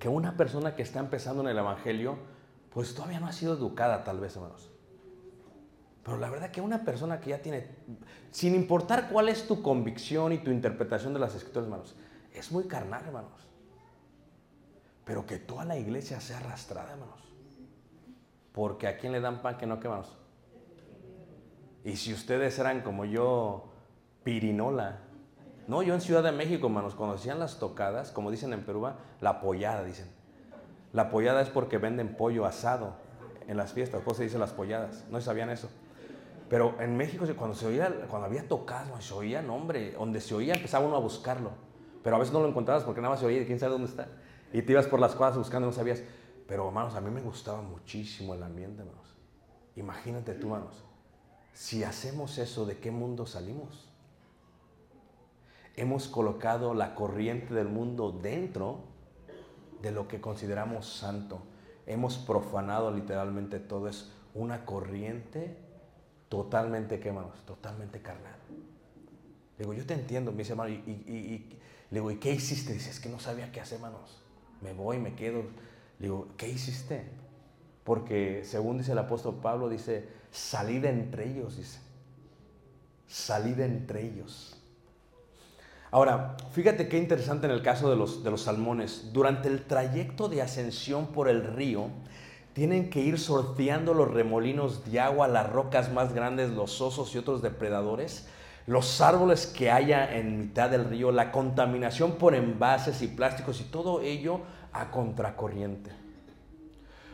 [0.00, 2.16] que una persona que está empezando en el Evangelio,
[2.74, 4.71] pues todavía no ha sido educada, tal vez, hermanos.
[6.02, 7.66] Pero la verdad que una persona que ya tiene,
[8.30, 11.94] sin importar cuál es tu convicción y tu interpretación de las escrituras, hermanos,
[12.34, 13.48] es muy carnal, hermanos.
[15.04, 17.20] Pero que toda la iglesia sea arrastrada, hermanos.
[18.52, 20.16] Porque a quién le dan pan que no quemamos.
[21.84, 23.72] Y si ustedes eran como yo,
[24.24, 25.00] pirinola.
[25.68, 28.88] No, yo en Ciudad de México, hermanos, cuando hacían las tocadas, como dicen en Perú,
[29.20, 30.10] la pollada, dicen.
[30.92, 32.96] La pollada es porque venden pollo asado
[33.48, 35.04] en las fiestas, por eso se dice las polladas.
[35.10, 35.70] No sabían eso.
[36.52, 40.34] Pero en México, cuando se oía, cuando había tocadas, se oía, no, hombre, donde se
[40.34, 41.52] oía empezaba uno a buscarlo.
[42.04, 43.88] Pero a veces no lo encontrabas porque nada más se oía y quién sabe dónde
[43.88, 44.08] está.
[44.52, 46.02] Y te ibas por las cuadras buscando no sabías.
[46.46, 49.14] Pero, hermanos, a mí me gustaba muchísimo el ambiente, hermanos.
[49.76, 50.84] Imagínate tú, hermanos,
[51.54, 53.88] si hacemos eso, ¿de qué mundo salimos?
[55.74, 58.80] Hemos colocado la corriente del mundo dentro
[59.80, 61.44] de lo que consideramos santo.
[61.86, 63.88] Hemos profanado literalmente todo.
[63.88, 65.71] Es una corriente
[66.32, 67.44] totalmente, ¿qué, hermanos?
[67.44, 68.34] Totalmente carnal.
[69.58, 71.58] Le digo, yo te entiendo, me dice, hermano, y, y- y-
[71.90, 72.72] le digo, ¿y qué hiciste?
[72.72, 74.22] Dice, es que no sabía qué hacer, hermanos.
[74.62, 75.42] Me voy, me quedo.
[75.98, 77.04] Le digo, ¿qué hiciste?
[77.84, 81.80] Porque según dice el apóstol Pablo, dice, salid entre ellos, dice.
[83.06, 84.56] Salid entre ellos.
[85.90, 89.12] Ahora, fíjate qué interesante en el caso de los, de los salmones.
[89.12, 91.90] Durante el trayecto de ascensión por el río,
[92.52, 97.18] tienen que ir sorteando los remolinos de agua, las rocas más grandes, los osos y
[97.18, 98.28] otros depredadores,
[98.66, 103.64] los árboles que haya en mitad del río, la contaminación por envases y plásticos y
[103.64, 104.40] todo ello
[104.72, 105.90] a contracorriente.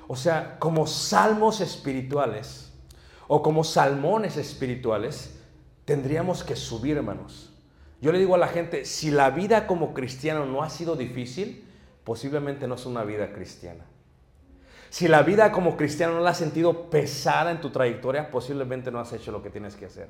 [0.09, 2.73] O sea, como salmos espirituales
[3.29, 5.39] o como salmones espirituales,
[5.85, 7.53] tendríamos que subir, hermanos.
[8.01, 11.65] Yo le digo a la gente, si la vida como cristiano no ha sido difícil,
[12.05, 13.85] posiblemente no es una vida cristiana.
[14.91, 19.01] Si la vida como cristiano no la has sentido pesada en tu trayectoria, posiblemente no
[19.01, 20.09] has hecho lo que tienes que hacer.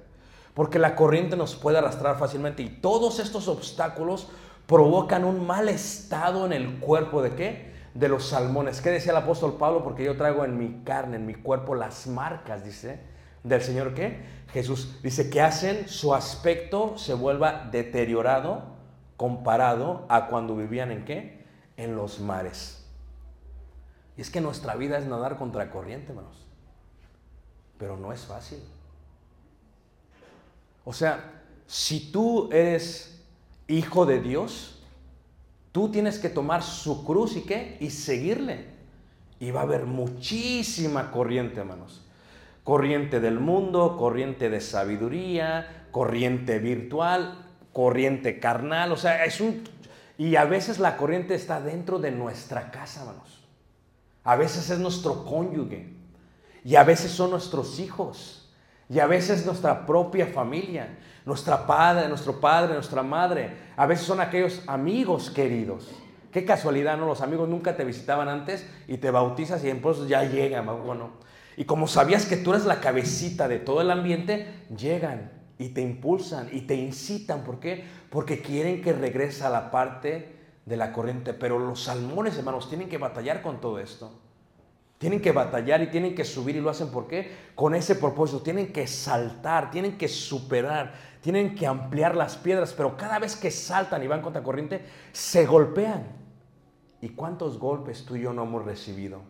[0.54, 4.28] Porque la corriente nos puede arrastrar fácilmente y todos estos obstáculos
[4.66, 7.72] provocan un mal estado en el cuerpo de qué?
[7.94, 8.80] De los salmones.
[8.80, 9.82] ¿Qué decía el apóstol Pablo?
[9.82, 13.00] Porque yo traigo en mi carne, en mi cuerpo, las marcas, dice,
[13.42, 14.20] del Señor qué?
[14.52, 18.62] Jesús dice que hacen su aspecto se vuelva deteriorado
[19.16, 21.44] comparado a cuando vivían en qué?
[21.76, 22.77] En los mares.
[24.18, 26.44] Y es que nuestra vida es nadar contra corriente, hermanos.
[27.78, 28.58] Pero no es fácil.
[30.84, 33.24] O sea, si tú eres
[33.68, 34.82] hijo de Dios,
[35.70, 37.76] tú tienes que tomar su cruz y qué?
[37.78, 38.66] Y seguirle.
[39.38, 42.04] Y va a haber muchísima corriente, hermanos.
[42.64, 48.90] Corriente del mundo, corriente de sabiduría, corriente virtual, corriente carnal.
[48.90, 49.62] O sea, es un...
[50.16, 53.37] Y a veces la corriente está dentro de nuestra casa, hermanos.
[54.24, 55.94] A veces es nuestro cónyuge.
[56.64, 58.50] Y a veces son nuestros hijos.
[58.88, 60.98] Y a veces nuestra propia familia.
[61.24, 63.56] Nuestra padre, nuestro padre, nuestra madre.
[63.76, 65.88] A veces son aquellos amigos queridos.
[66.32, 67.06] Qué casualidad, ¿no?
[67.06, 71.10] Los amigos nunca te visitaban antes y te bautizas y entonces ya llegan, bueno.
[71.56, 75.80] Y como sabías que tú eres la cabecita de todo el ambiente, llegan y te
[75.80, 77.44] impulsan y te incitan.
[77.44, 77.84] ¿Por qué?
[78.10, 80.37] Porque quieren que regrese a la parte
[80.68, 81.32] de la corriente.
[81.32, 84.10] Pero los salmones, hermanos, tienen que batallar con todo esto.
[84.98, 87.32] Tienen que batallar y tienen que subir y lo hacen ¿por qué?
[87.54, 88.42] Con ese propósito.
[88.42, 93.50] Tienen que saltar, tienen que superar, tienen que ampliar las piedras, pero cada vez que
[93.50, 96.06] saltan y van contra corriente, se golpean.
[97.00, 99.20] ¿Y cuántos golpes tú y yo no hemos recibido?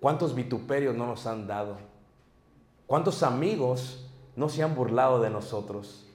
[0.00, 1.78] ¿Cuántos vituperios no nos han dado?
[2.88, 6.07] ¿Cuántos amigos no se han burlado de nosotros?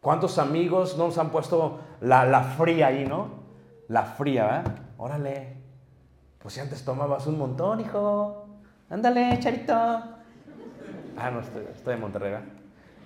[0.00, 3.40] ¿Cuántos amigos no nos han puesto la, la fría ahí, no?
[3.88, 4.76] La fría, ¿verdad?
[4.96, 5.56] Órale,
[6.38, 8.46] pues si antes tomabas un montón, hijo.
[8.88, 9.74] Ándale, charito.
[9.74, 12.46] Ah, no, estoy, estoy en Monterrey, ¿verdad?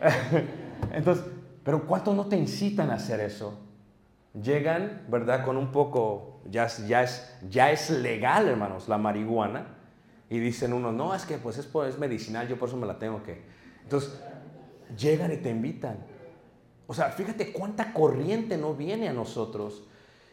[0.93, 1.25] Entonces,
[1.65, 3.59] pero ¿cuántos no te incitan a hacer eso?
[4.41, 5.45] Llegan, ¿verdad?
[5.45, 9.67] Con un poco, ya, ya, es, ya es legal, hermanos, la marihuana.
[10.31, 12.99] Y dicen uno, no, es que pues es, es medicinal, yo por eso me la
[12.99, 13.43] tengo que...
[13.83, 14.21] Entonces,
[14.97, 15.99] llegan y te invitan.
[16.87, 19.83] O sea, fíjate cuánta corriente no viene a nosotros.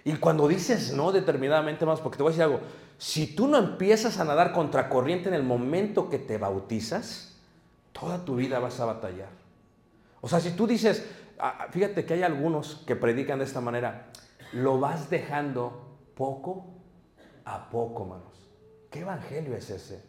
[0.04, 2.60] Y cuando dices no determinadamente más, porque te voy a decir algo,
[2.98, 7.36] si tú no empiezas a nadar contra corriente en el momento que te bautizas,
[7.92, 9.30] toda tu vida vas a batallar.
[10.22, 11.08] O sea, si tú dices,
[11.40, 14.12] ah, fíjate que hay algunos que predican de esta manera,
[14.54, 16.68] lo vas dejando poco
[17.46, 18.50] a poco, manos.
[18.90, 20.04] ¿Qué evangelio es ese?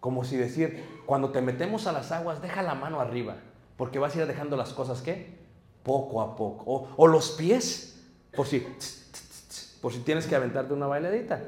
[0.00, 3.36] Como si decir, cuando te metemos a las aguas, deja la mano arriba,
[3.76, 5.45] porque vas a ir dejando las cosas, ¿qué?
[5.86, 6.64] Poco a poco.
[6.66, 7.94] O, o los pies,
[8.34, 8.66] por si,
[9.80, 11.40] por si tienes que aventarte una bailadita.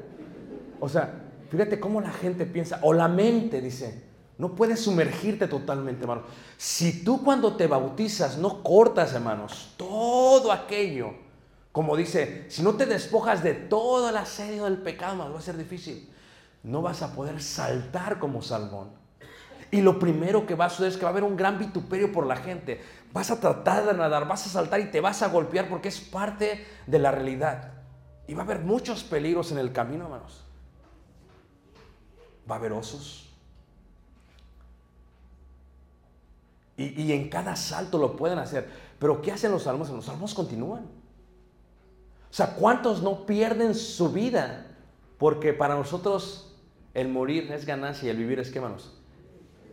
[0.79, 1.13] O sea,
[1.51, 4.01] fíjate cómo la gente piensa, o la mente dice,
[4.37, 6.21] no puedes sumergirte totalmente, hermano.
[6.55, 11.11] Si tú cuando te bautizas no cortas, hermanos, todo aquello,
[11.73, 15.43] como dice, si no te despojas de todo el asedio del pecado, hermano, va a
[15.43, 16.09] ser difícil.
[16.63, 18.98] No vas a poder saltar como salmón.
[19.71, 22.11] Y lo primero que va a suceder es que va a haber un gran vituperio
[22.11, 22.81] por la gente.
[23.13, 25.99] Vas a tratar de nadar, vas a saltar y te vas a golpear porque es
[25.99, 27.73] parte de la realidad.
[28.27, 30.43] Y va a haber muchos peligros en el camino, hermanos.
[32.49, 33.29] Va a haber osos.
[36.77, 38.69] Y, y en cada salto lo pueden hacer.
[38.97, 39.89] Pero ¿qué hacen los salmos?
[39.89, 40.83] Los salmos continúan.
[40.83, 44.65] O sea, ¿cuántos no pierden su vida?
[45.19, 46.55] Porque para nosotros
[46.93, 48.98] el morir es ganancia y el vivir es qué, hermanos.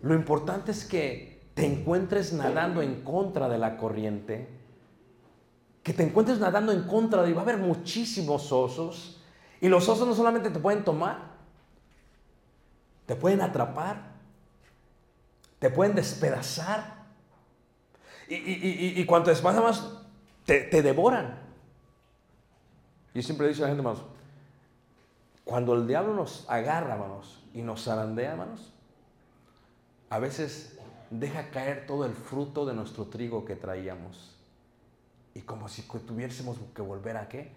[0.02, 4.48] Lo importante es que te encuentres nadando en contra de la corriente,
[5.82, 9.22] que te encuentres nadando en contra de, va a haber muchísimos osos,
[9.60, 11.36] y los osos no solamente te pueden tomar,
[13.06, 14.12] te pueden atrapar,
[15.58, 17.06] te pueden despedazar,
[18.28, 19.88] y, y, y, y cuanto despedazan más,
[20.44, 21.38] te, te devoran.
[23.14, 24.02] Yo siempre a la gente, hermanos,
[25.44, 28.74] cuando el diablo nos agarra, hermanos, y nos zarandea, hermanos,
[30.10, 30.78] a veces
[31.10, 34.34] deja caer todo el fruto de nuestro trigo que traíamos.
[35.34, 37.52] Y como si tuviésemos que volver a qué?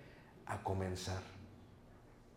[0.45, 1.21] A comenzar.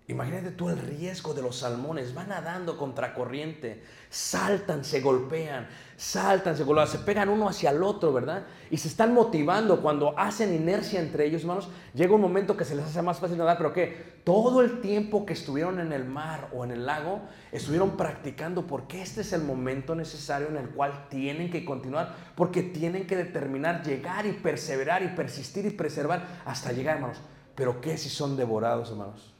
[0.08, 2.12] Imagínate tú el riesgo de los salmones.
[2.12, 3.84] Van nadando contra corriente.
[4.10, 5.68] Saltan, se golpean.
[5.96, 6.88] Saltan, se golpean.
[6.88, 8.44] Se pegan uno hacia el otro, ¿verdad?
[8.68, 9.80] Y se están motivando.
[9.80, 13.38] Cuando hacen inercia entre ellos, hermanos, llega un momento que se les hace más fácil
[13.38, 13.56] nadar.
[13.58, 14.20] Pero ¿qué?
[14.24, 17.20] Todo el tiempo que estuvieron en el mar o en el lago,
[17.52, 22.16] estuvieron practicando porque este es el momento necesario en el cual tienen que continuar.
[22.34, 27.18] Porque tienen que determinar llegar y perseverar y persistir y preservar hasta llegar, hermanos.
[27.54, 29.31] Pero ¿qué si son devorados, hermanos?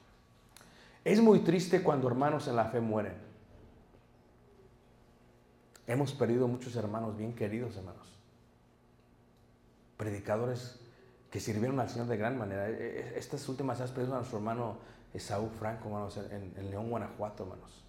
[1.04, 3.14] Es muy triste cuando hermanos en la fe mueren.
[5.86, 8.06] Hemos perdido muchos hermanos bien queridos, hermanos.
[9.96, 10.78] Predicadores
[11.28, 12.68] que sirvieron al Señor de gran manera.
[12.68, 14.76] E, e, Estas últimas has perdido a nuestro hermano
[15.12, 17.84] Esaú Franco, hermanos, en, León, Guanajuato, hermanos.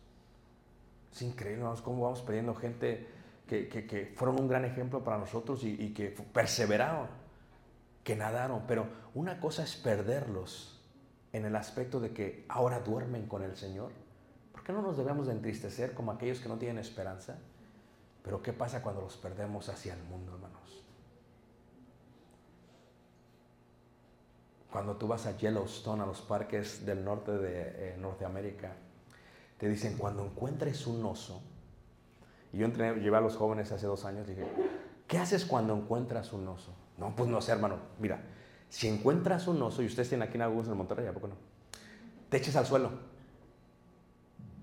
[1.11, 3.07] Es increíble, hermanos, cómo vamos perdiendo gente
[3.47, 7.07] que, fueron un gran ejemplo para nosotros y que perseveraron,
[8.03, 8.63] que nadaron.
[8.67, 10.72] Pero una cosa es perderlos
[11.33, 13.91] en el aspecto de que ahora duermen con el Señor.
[14.51, 17.37] ¿Por qué no nos debemos de entristecer como aquellos que no tienen esperanza?
[18.23, 20.83] Pero ¿qué pasa cuando los perdemos hacia el mundo, hermanos?
[24.71, 28.71] Cuando tú vas a Yellowstone, a los parques del norte de eh, Norteamérica,
[29.57, 31.41] te dicen, cuando encuentres un oso,
[32.51, 34.45] y yo entrené, llevé a los jóvenes hace dos años, dije,
[35.07, 36.73] ¿qué haces cuando encuentras un oso?
[36.97, 37.77] No, pues no sé, hermano.
[37.99, 38.21] Mira,
[38.73, 41.35] si encuentras un oso, y ustedes tienen aquí en algunos en Monterrey, ¿a poco no?
[42.29, 42.89] Te eches al suelo.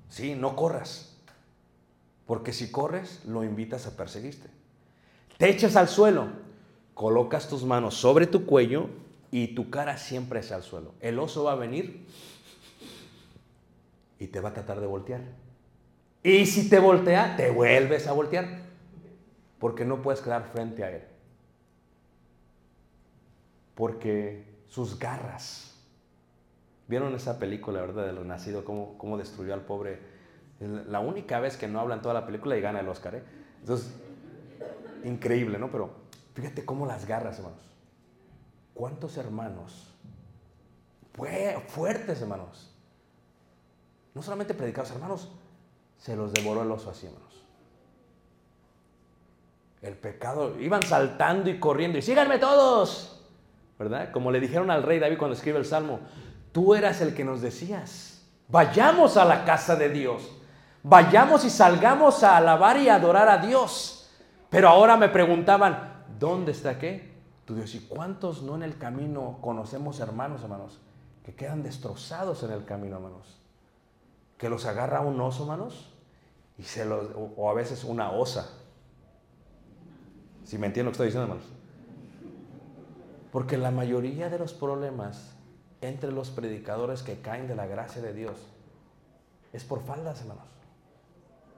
[0.08, 1.16] Sí, no corras.
[2.26, 4.50] Porque si corres, lo invitas a perseguirte.
[5.38, 6.26] Te echas al suelo,
[6.92, 8.88] colocas tus manos sobre tu cuello
[9.30, 10.92] y tu cara siempre es al suelo.
[10.98, 12.04] El oso va a venir
[14.18, 15.20] y te va a tratar de voltear.
[16.24, 18.62] Y si te voltea, te vuelves a voltear.
[19.60, 21.09] Porque no puedes quedar frente a él.
[23.80, 25.74] Porque sus garras.
[26.86, 28.62] ¿Vieron esa película, verdad, de lo nacido?
[28.62, 29.98] Cómo, cómo destruyó al pobre.
[30.60, 33.24] La única vez que no habla en toda la película y gana el Oscar, ¿eh?
[33.60, 33.90] Entonces,
[35.02, 35.70] increíble, ¿no?
[35.70, 35.92] Pero
[36.34, 37.64] fíjate cómo las garras, hermanos.
[38.74, 39.94] ¿Cuántos hermanos?
[41.68, 42.76] Fuertes, hermanos.
[44.12, 45.32] No solamente predicados, hermanos,
[45.96, 47.46] se los devoró el oso así, hermanos.
[49.80, 53.19] El pecado, iban saltando y corriendo y síganme todos,
[53.80, 54.10] ¿verdad?
[54.12, 56.00] Como le dijeron al rey David cuando escribe el Salmo,
[56.52, 60.30] tú eras el que nos decías, vayamos a la casa de Dios,
[60.82, 64.10] vayamos y salgamos a alabar y adorar a Dios.
[64.50, 67.14] Pero ahora me preguntaban, ¿dónde está qué?
[67.46, 70.78] Tu Dios, ¿y cuántos no en el camino conocemos hermanos, hermanos,
[71.24, 73.40] que quedan destrozados en el camino, hermanos?
[74.36, 75.90] Que los agarra un oso, hermanos,
[76.58, 78.46] y se los, o, a veces una osa.
[80.44, 81.59] Si me entienden lo que estoy diciendo, hermanos.
[83.32, 85.36] Porque la mayoría de los problemas
[85.80, 88.34] entre los predicadores que caen de la gracia de Dios
[89.52, 90.44] es por faldas, hermanos.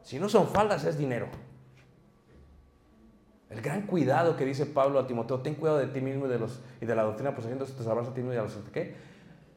[0.02, 1.28] Si no son faldas, es dinero.
[3.50, 6.38] El gran cuidado que dice Pablo a Timoteo, ten cuidado de ti mismo y de,
[6.38, 8.56] los, y de la doctrina, pues haciendo te sabrás a ti mismo y a los
[8.72, 8.96] qué.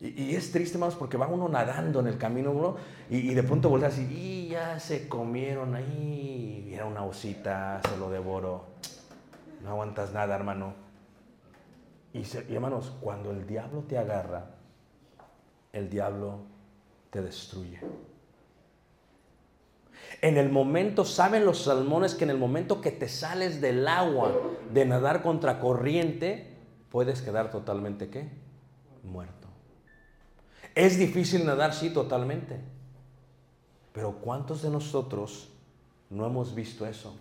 [0.01, 2.75] Y, es triste, hermanos, porque va uno nadando en el camino
[3.09, 8.09] y, de pronto voltea así, y ya se comieron ahí, era una osita, se lo
[8.09, 8.65] devoró.
[9.63, 10.84] No aguantas nada, hermano.
[12.15, 14.45] Y, hermanos, cuando el diablo te agarra,
[15.73, 16.43] el diablo
[17.09, 17.81] te destruye.
[20.21, 24.31] En el momento, saben los salmones que en el momento que te sales del agua
[24.73, 26.55] de nadar contra corriente,
[26.89, 28.29] puedes quedar totalmente qué?
[29.03, 29.49] Muerto.
[30.73, 32.61] Es difícil nadar, sí, totalmente.
[33.91, 35.49] Pero ¿cuántos de nosotros
[36.09, 37.13] no hemos visto eso?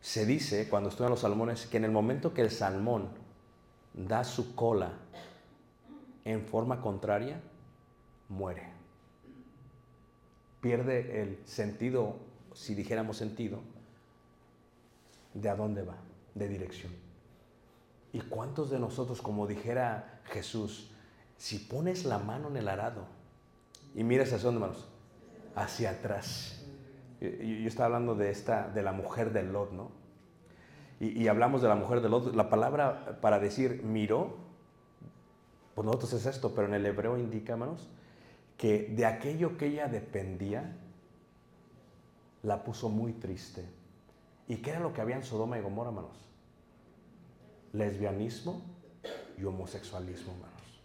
[0.00, 3.21] Se dice, cuando estudian los salmones, que en el momento que el salmón
[3.94, 4.92] da su cola
[6.24, 7.40] en forma contraria,
[8.28, 8.68] muere.
[10.60, 12.16] Pierde el sentido,
[12.54, 13.60] si dijéramos sentido,
[15.34, 15.96] de a dónde va,
[16.34, 16.92] de dirección.
[18.12, 20.90] ¿Y cuántos de nosotros, como dijera Jesús,
[21.36, 23.06] si pones la mano en el arado
[23.94, 24.88] y miras hacia dónde, hermanos?
[25.56, 26.64] Hacia atrás.
[27.20, 30.01] Yo, estaba hablando de esta, de la mujer de Lot, ¿no?
[31.02, 32.32] Y, hablamos de la mujer de Lot.
[32.32, 34.36] La palabra para decir miró,
[35.74, 37.88] pues nosotros es esto, pero en el hebreo indica, hermanos,
[38.56, 40.76] que de aquello que ella dependía,
[42.44, 43.68] la puso muy triste.
[44.46, 46.16] ¿Y qué era lo que había en Sodoma y Gomorra, hermanos?
[47.72, 48.62] Lesbianismo
[49.36, 50.82] y homosexualismo, hermanos.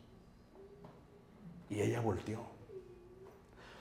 [1.70, 2.40] Y ella volteó.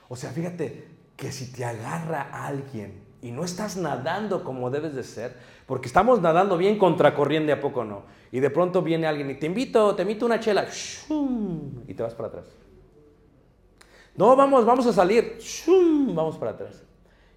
[0.07, 5.03] O sea, fíjate que si te agarra alguien y no estás nadando como debes de
[5.03, 8.03] ser, porque estamos nadando bien contracorriente, ¿a poco no?
[8.31, 10.67] Y de pronto viene alguien y te invito, te invito una chela,
[11.87, 12.45] y te vas para atrás.
[14.15, 16.83] No, vamos, vamos a salir, vamos para atrás.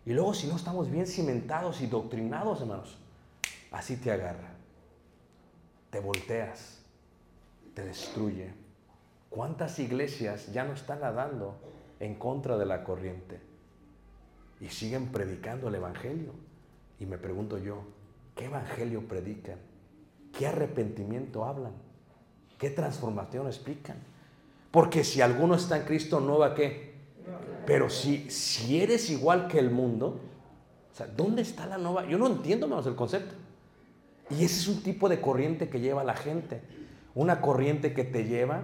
[0.07, 2.99] Y luego si no estamos bien cimentados y doctrinados, hermanos,
[3.71, 4.55] así te agarra.
[5.91, 6.83] Te volteas,
[7.75, 8.53] te destruye.
[9.29, 11.55] ¿Cuántas iglesias ya no están nadando
[12.01, 13.50] en contra de la corriente?
[14.61, 16.33] Y siguen predicando el Evangelio.
[16.99, 17.83] Y me pregunto yo,
[18.37, 19.57] ¿qué Evangelio predican?
[20.37, 21.73] ¿Qué arrepentimiento hablan?
[22.59, 23.97] ¿Qué transformación explican?
[24.71, 26.95] Porque si alguno está en Cristo, ¿no va qué?
[27.67, 30.21] Pero si, si eres igual que el mundo,
[31.17, 32.07] ¿dónde está la nueva?
[32.07, 33.35] Yo no entiendo menos el concepto.
[34.31, 36.61] Y ese es un tipo de corriente que lleva a la gente.
[37.15, 38.63] Una corriente que te lleva,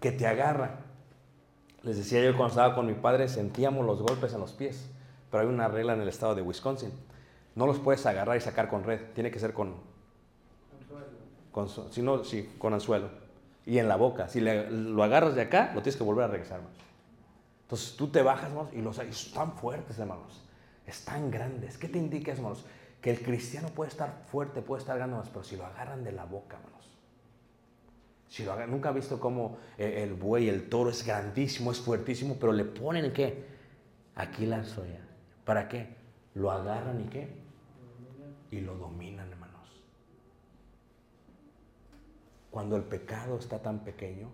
[0.00, 0.80] que te agarra.
[1.82, 4.86] Les decía yo cuando estaba con mi padre, sentíamos los golpes en los pies.
[5.30, 6.92] Pero hay una regla en el estado de Wisconsin.
[7.54, 9.00] No los puedes agarrar y sacar con red.
[9.14, 9.74] Tiene que ser con...
[11.52, 13.10] con si con anzuelo.
[13.66, 14.28] y en la boca.
[14.28, 16.60] Si lo agarras de acá, lo tienes que volver a regresar.
[17.62, 20.42] Entonces tú te bajas, hermanos, y los están fuertes, hermanos.
[20.86, 21.76] Están grandes.
[21.76, 22.64] ¿Qué te indica hermanos?
[23.02, 26.12] Que el cristiano puede estar fuerte, puede estar grande, hermanos, pero si lo agarran de
[26.12, 26.88] la boca, hermanos.
[28.28, 31.78] Si lo agarran, nunca he visto cómo eh, el buey, el toro es grandísimo, es
[31.78, 33.44] fuertísimo, pero le ponen qué?
[34.14, 35.07] Aquí la soya.
[35.48, 35.86] ¿Para qué?
[36.34, 37.26] Lo agarran y qué?
[38.50, 39.82] Y lo dominan, hermanos.
[42.50, 44.28] Cuando el pecado está tan pequeño,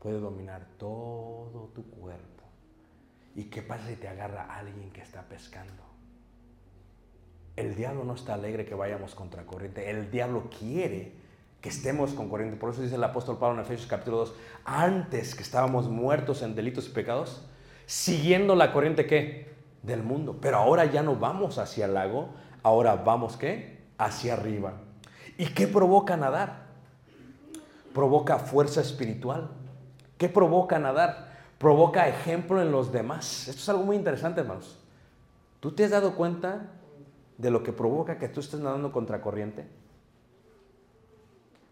[0.00, 2.42] puede dominar todo tu cuerpo.
[3.36, 5.84] ¿Y qué pasa si te agarra alguien que está pescando?
[7.54, 9.88] El diablo no está alegre que vayamos contra corriente.
[9.88, 11.12] El diablo quiere
[11.60, 12.56] que estemos con corriente.
[12.56, 14.34] Por eso dice el apóstol Pablo en Efesios capítulo 2,
[14.64, 17.46] antes que estábamos muertos en delitos y pecados,
[17.86, 19.57] siguiendo la corriente qué?
[19.82, 20.38] Del mundo.
[20.40, 22.30] Pero ahora ya no vamos hacia el lago,
[22.62, 23.86] ahora vamos qué?
[23.98, 24.74] Hacia arriba.
[25.36, 26.66] ¿Y qué provoca nadar?
[27.94, 29.50] Provoca fuerza espiritual.
[30.16, 31.28] ¿Qué provoca nadar?
[31.58, 33.48] Provoca ejemplo en los demás.
[33.48, 34.78] Esto es algo muy interesante, hermanos.
[35.60, 36.66] ¿Tú te has dado cuenta
[37.36, 39.66] de lo que provoca que tú estés nadando contra corriente?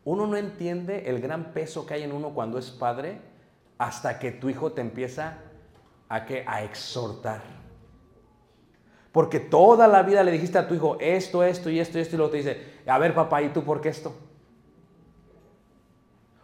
[0.04, 3.20] Uno no entiende el gran peso que hay en uno cuando es padre
[3.78, 5.38] hasta que tu hijo te empieza
[6.08, 7.42] a, que, a exhortar.
[9.16, 12.16] Porque toda la vida le dijiste a tu hijo esto, esto y esto y esto
[12.16, 14.14] y luego te dice, a ver papá, ¿y tú por qué esto?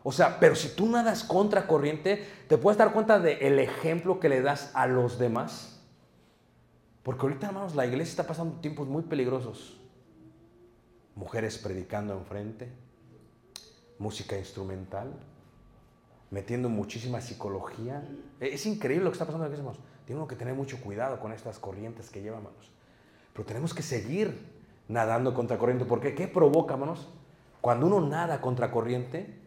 [0.02, 4.30] O sea, pero si tú nadas contra corriente, te puedes dar cuenta del ejemplo que
[4.30, 5.82] le das a los demás.
[7.02, 9.78] Porque ahorita, hermanos, la iglesia está pasando tiempos muy peligrosos.
[11.14, 12.72] Mujeres predicando enfrente,
[13.98, 15.12] música instrumental,
[16.30, 18.02] metiendo muchísima psicología.
[18.40, 19.56] Es increíble lo que está pasando en la
[20.02, 20.06] hermanos.
[20.06, 22.70] Tenemos que tener mucho cuidado con estas corrientes que llevan, hermanos.
[23.32, 24.38] Pero tenemos que seguir
[24.88, 25.84] nadando contra corriente.
[25.84, 26.14] ¿Por qué?
[26.14, 27.08] ¿Qué provoca, hermanos?
[27.60, 29.38] Cuando uno nada contra corriente,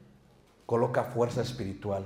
[0.66, 2.06] coloca fuerza espiritual.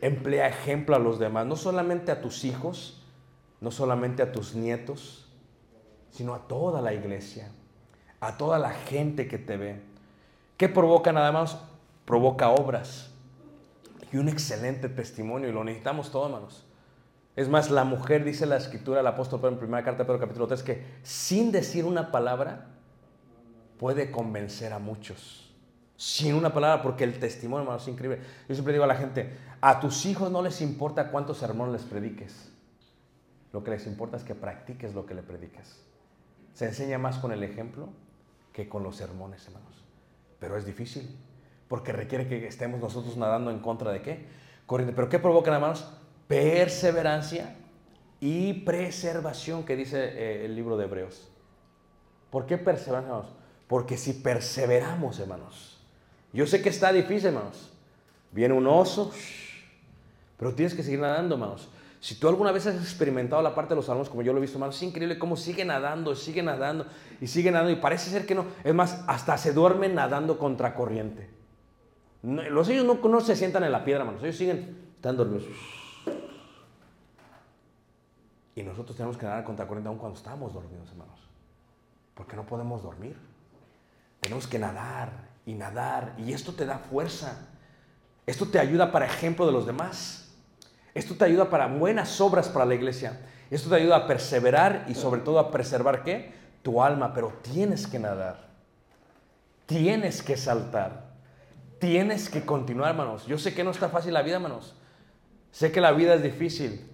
[0.00, 3.04] Emplea ejemplo a los demás, no solamente a tus hijos,
[3.60, 5.28] no solamente a tus nietos,
[6.10, 7.50] sino a toda la iglesia,
[8.20, 9.82] a toda la gente que te ve.
[10.56, 11.58] ¿Qué provoca nada más?
[12.06, 13.10] Provoca obras
[14.12, 16.66] y un excelente testimonio y lo necesitamos todos, hermanos.
[17.36, 20.20] Es más, la mujer, dice la escritura, el apóstol Pedro en primera carta de Pedro
[20.20, 22.66] capítulo 3, que sin decir una palabra
[23.78, 25.50] puede convencer a muchos.
[25.96, 28.20] Sin una palabra, porque el testimonio, hermanos, es increíble.
[28.48, 31.82] Yo siempre digo a la gente, a tus hijos no les importa cuántos sermones les
[31.82, 32.50] prediques.
[33.52, 35.82] Lo que les importa es que practiques lo que le prediques.
[36.54, 37.88] Se enseña más con el ejemplo
[38.52, 39.84] que con los sermones, hermanos.
[40.38, 41.16] Pero es difícil,
[41.68, 44.26] porque requiere que estemos nosotros nadando en contra de qué?
[44.66, 44.94] Corriente.
[44.94, 45.86] ¿Pero qué provocan, hermanos?
[46.30, 47.56] Perseverancia
[48.20, 51.26] y preservación, que dice eh, el libro de Hebreos.
[52.30, 53.32] ¿Por qué perseverancia, hermanos?
[53.66, 55.80] Porque si perseveramos, hermanos,
[56.32, 57.72] yo sé que está difícil, hermanos.
[58.30, 59.10] Viene un oso,
[60.36, 61.68] pero tienes que seguir nadando, hermanos.
[61.98, 64.42] Si tú alguna vez has experimentado la parte de los salmos, como yo lo he
[64.42, 66.86] visto, hermanos, es increíble cómo sigue nadando, sigue nadando
[67.20, 67.72] y sigue nadando.
[67.72, 68.44] Y parece ser que no.
[68.62, 71.28] Es más, hasta se duermen nadando contra corriente.
[72.22, 74.22] Los ellos no, no se sientan en la piedra, hermanos.
[74.22, 75.46] Ellos siguen, están dormidos.
[78.60, 81.18] Y nosotros tenemos que nadar contra corriente aún cuando estamos dormidos, hermanos.
[82.14, 83.16] Porque no podemos dormir.
[84.20, 86.14] Tenemos que nadar y nadar.
[86.18, 87.48] Y esto te da fuerza.
[88.26, 90.30] Esto te ayuda para ejemplo de los demás.
[90.92, 93.22] Esto te ayuda para buenas obras para la iglesia.
[93.50, 96.34] Esto te ayuda a perseverar y sobre todo a preservar qué?
[96.62, 97.14] Tu alma.
[97.14, 98.50] Pero tienes que nadar.
[99.64, 101.14] Tienes que saltar.
[101.78, 103.24] Tienes que continuar, hermanos.
[103.26, 104.76] Yo sé que no está fácil la vida, hermanos.
[105.50, 106.89] Sé que la vida es difícil.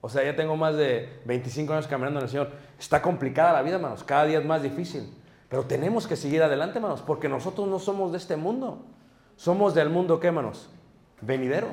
[0.00, 2.50] O sea, ya tengo más de 25 años caminando en el Señor.
[2.78, 4.02] Está complicada la vida, hermanos.
[4.02, 5.14] Cada día es más difícil.
[5.48, 8.86] Pero tenemos que seguir adelante, hermanos, porque nosotros no somos de este mundo.
[9.36, 10.70] Somos del mundo, ¿qué, hermanos?
[11.20, 11.68] Venidero.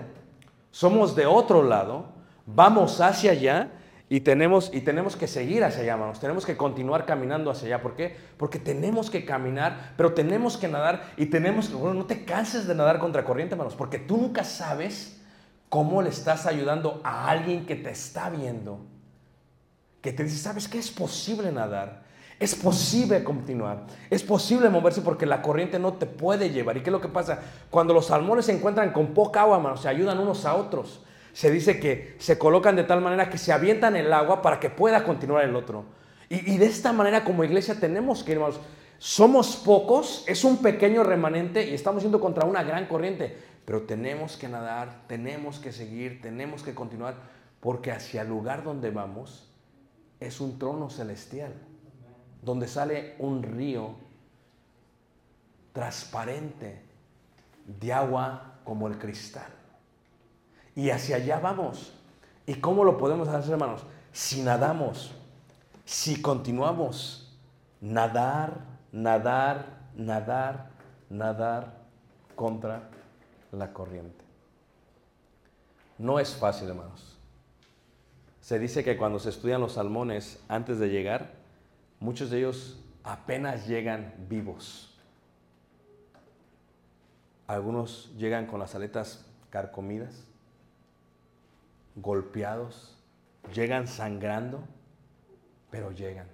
[0.72, 2.06] Somos de otro lado.
[2.46, 3.72] Vamos hacia allá
[4.10, 6.20] y tenemos, y tenemos que seguir hacia allá, hermanos.
[6.20, 7.82] Tenemos que continuar caminando hacia allá.
[7.82, 8.16] ¿Por qué?
[8.38, 11.76] Porque tenemos que caminar, pero tenemos que nadar y tenemos que...
[11.76, 15.17] Bueno, no te canses de nadar contra corriente, hermanos, porque tú nunca sabes
[15.70, 18.80] cómo le estás ayudando a alguien que te está viendo.
[20.02, 20.80] Que te dice, ¿sabes qué?
[20.80, 22.06] Es posible nadar.
[22.40, 23.86] Es posible continuar.
[24.10, 26.78] Es posible moverse porque la corriente no te puede llevar.
[26.78, 27.40] ¿Y qué es lo que pasa?
[27.70, 31.02] Cuando los salmones se encuentran con poca agua, hermanos, se ayudan unos a otros.
[31.34, 34.70] Se dice que se colocan de tal manera que se avientan el agua para que
[34.70, 35.86] pueda continuar el otro.
[36.30, 38.60] Y, de esta manera como iglesia tenemos que hermanos.
[39.00, 43.38] Somos pocos, es un pequeño remanente y estamos yendo contra una gran corriente.
[43.68, 47.16] Pero tenemos que nadar, tenemos que seguir, tenemos que continuar,
[47.60, 49.52] porque hacia el lugar donde vamos
[50.22, 51.54] es un trono celestial,
[52.42, 53.96] donde sale un río
[55.74, 56.82] transparente
[57.66, 59.52] de agua como el cristal.
[60.74, 61.94] Y hacia allá vamos.
[62.46, 63.86] ¿Y cómo lo podemos hacer, hermanos?
[64.14, 65.14] Si nadamos,
[65.84, 67.38] si continuamos,
[67.82, 68.62] nadar,
[68.94, 70.70] nadar, nadar,
[71.10, 71.82] nadar
[72.34, 72.92] contra
[73.52, 74.24] la corriente.
[75.98, 77.18] No es fácil, hermanos.
[78.42, 81.32] Se dice que cuando se estudian los salmones antes de llegar,
[82.00, 84.98] muchos de ellos apenas llegan vivos.
[87.48, 90.24] Algunos llegan con las aletas carcomidas,
[91.96, 92.98] golpeados,
[93.54, 94.64] llegan sangrando,
[95.72, 96.28] pero llegan.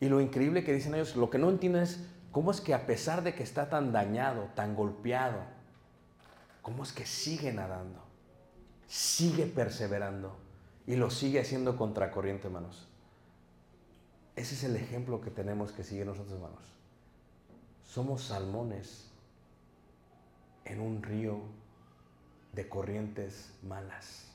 [0.00, 2.86] Y lo increíble que dicen ellos, lo que no entienden es cómo es que a
[2.86, 5.38] pesar de que está tan dañado, tan golpeado,
[6.62, 8.02] cómo es que sigue nadando,
[8.86, 10.36] sigue perseverando
[10.86, 12.88] y lo sigue haciendo contracorriente, hermanos.
[14.34, 16.64] Ese es el ejemplo que tenemos que seguir nosotros, hermanos.
[17.84, 19.10] Somos salmones
[20.64, 21.40] en un río
[22.52, 24.28] de corrientes malas.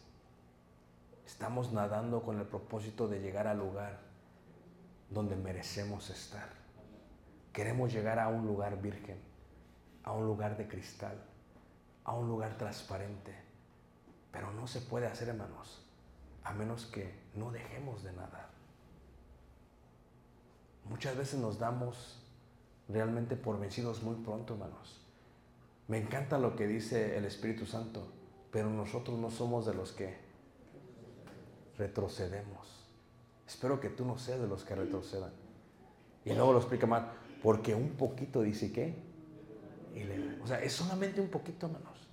[1.26, 4.00] Estamos nadando con el propósito de llegar al lugar
[5.10, 6.50] donde merecemos estar.
[7.54, 9.18] Queremos llegar a un lugar virgen,
[10.04, 11.18] a un lugar de cristal,
[12.08, 13.36] a un lugar transparente.
[14.32, 15.86] Pero no se puede hacer, hermanos,
[16.44, 18.50] a menos que no dejemos de nadar.
[20.86, 22.24] Muchas veces nos damos
[22.88, 25.02] realmente por vencidos muy pronto, hermanos.
[25.88, 28.08] Me encanta lo que dice el Espíritu Santo,
[28.52, 30.18] pero nosotros no somos de los que
[31.78, 32.86] retrocedemos.
[33.46, 35.32] Espero que tú no seas de los que retrocedan.
[36.24, 37.12] Y luego lo explica mal,
[37.44, 39.07] porque un poquito dice qué.
[40.44, 42.08] O sea, es solamente un poquito, hermanos.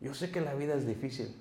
[0.00, 1.34] Yo sé que la vida es difícil.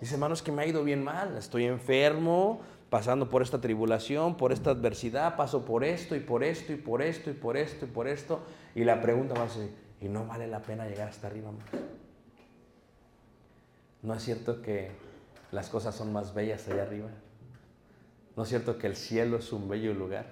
[0.00, 1.36] Dice, hermanos, que me ha ido bien mal.
[1.36, 2.60] Estoy enfermo,
[2.90, 7.02] pasando por esta tribulación, por esta adversidad, paso por esto y por esto y por
[7.02, 8.40] esto y por esto y por esto.
[8.74, 9.70] Y la pregunta va a ser,
[10.00, 11.48] ¿y no vale la pena llegar hasta arriba?
[11.48, 11.70] hermanos?
[14.02, 14.90] ¿No es cierto que
[15.50, 17.08] las cosas son más bellas allá arriba?
[18.36, 20.26] ¿No es cierto que el cielo es un bello lugar?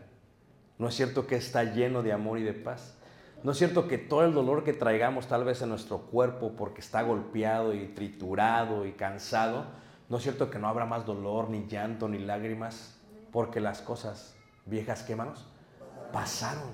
[0.78, 2.96] ¿No es cierto que está lleno de amor y de paz?
[3.44, 6.80] ¿No es cierto que todo el dolor que traigamos tal vez en nuestro cuerpo porque
[6.80, 9.66] está golpeado y triturado y cansado,
[10.08, 12.98] no es cierto que no habrá más dolor, ni llanto, ni lágrimas,
[13.30, 14.34] porque las cosas
[14.64, 15.46] viejas, ¿qué manos?
[16.10, 16.70] Pasaron.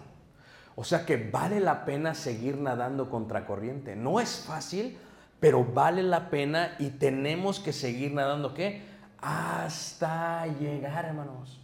[0.76, 3.96] O sea que vale la pena seguir nadando contracorriente.
[3.96, 4.96] No es fácil,
[5.40, 8.84] pero vale la pena y tenemos que seguir nadando, ¿qué?
[9.20, 11.60] Hasta llegar, hermanos.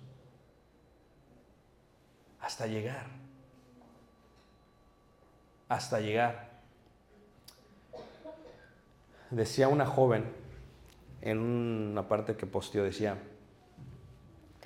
[2.41, 3.16] Hasta llegar.
[5.69, 6.51] Hasta llegar.
[9.31, 10.25] Decía una joven
[11.21, 13.19] en una parte que posteó, decía,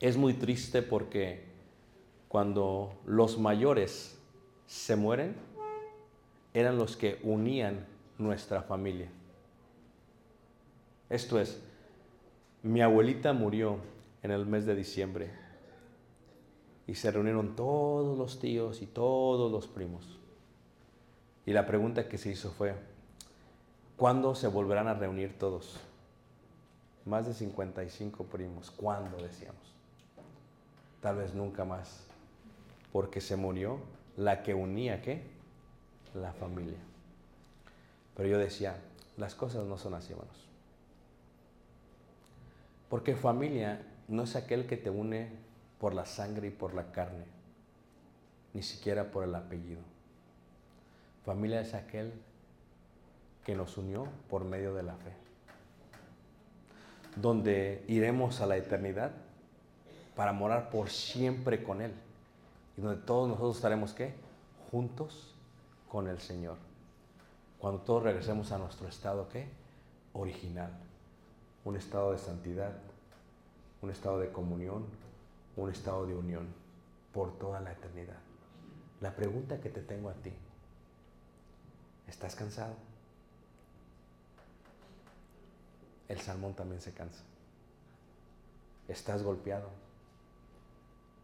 [0.00, 1.44] es muy triste porque
[2.28, 4.18] cuando los mayores
[4.66, 5.34] se mueren,
[6.52, 7.86] eran los que unían
[8.18, 9.10] nuestra familia.
[11.08, 11.60] Esto es,
[12.62, 13.78] mi abuelita murió
[14.22, 15.30] en el mes de diciembre
[16.86, 20.19] y se reunieron todos los tíos y todos los primos.
[21.46, 22.74] Y la pregunta que se hizo fue,
[23.96, 25.80] ¿cuándo se volverán a reunir todos?
[27.04, 29.60] Más de 55 primos, ¿cuándo decíamos?
[31.00, 32.04] Tal vez nunca más,
[32.92, 33.80] porque se murió
[34.16, 35.22] la que unía, ¿qué?
[36.14, 36.78] La familia.
[38.16, 38.76] Pero yo decía,
[39.16, 40.46] las cosas no son así, hermanos.
[42.90, 45.30] Porque familia no es aquel que te une
[45.78, 47.24] por la sangre y por la carne,
[48.52, 49.89] ni siquiera por el apellido.
[51.24, 52.12] Familia es aquel
[53.44, 55.12] que nos unió por medio de la fe,
[57.16, 59.12] donde iremos a la eternidad
[60.16, 61.92] para morar por siempre con Él,
[62.76, 64.14] y donde todos nosotros estaremos qué?
[64.70, 65.34] Juntos
[65.90, 66.56] con el Señor.
[67.58, 69.48] Cuando todos regresemos a nuestro estado qué?
[70.14, 70.72] Original,
[71.64, 72.72] un estado de santidad,
[73.82, 74.86] un estado de comunión,
[75.56, 76.46] un estado de unión
[77.12, 78.18] por toda la eternidad.
[79.00, 80.32] La pregunta que te tengo a ti,
[82.10, 82.74] ¿estás cansado?
[86.08, 87.22] El salmón también se cansa.
[88.88, 89.70] ¿Estás golpeado?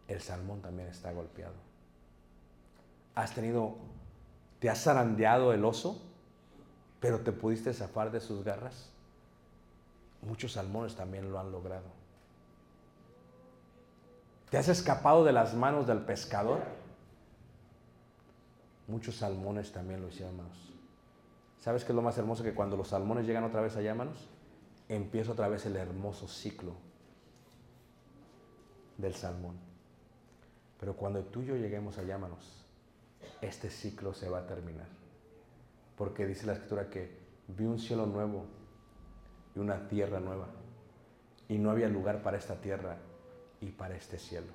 [0.06, 1.54] El salmón también está golpeado.
[3.16, 3.76] ¿Has tenido,
[4.60, 6.00] te has zarandeado el oso,
[7.00, 8.90] pero te pudiste zafar de sus garras?
[10.22, 11.88] Muchos salmones también lo han logrado.
[14.50, 16.60] ¿Te has escapado de las manos del pescador?
[18.86, 20.75] Muchos salmones también lo hicieron, hermanos.
[21.58, 22.42] ¿Sabes qué es lo más hermoso?
[22.42, 24.28] Que cuando los salmones llegan otra vez allá, hermanos,
[24.88, 26.72] empieza otra vez el hermoso ciclo
[28.98, 29.56] del salmón.
[30.78, 32.64] Pero cuando tú y yo lleguemos allá, hermanos,
[33.40, 34.86] este ciclo se va a terminar.
[35.96, 37.16] Porque dice la escritura que
[37.48, 38.44] vi un cielo nuevo
[39.54, 40.48] y una tierra nueva.
[41.48, 42.98] Y no había lugar para esta tierra
[43.60, 44.52] y para este cielo.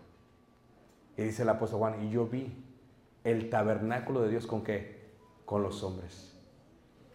[1.17, 2.63] Y dice el apóstol Juan, y yo vi
[3.23, 5.11] el tabernáculo de Dios con qué?
[5.45, 6.30] Con los hombres.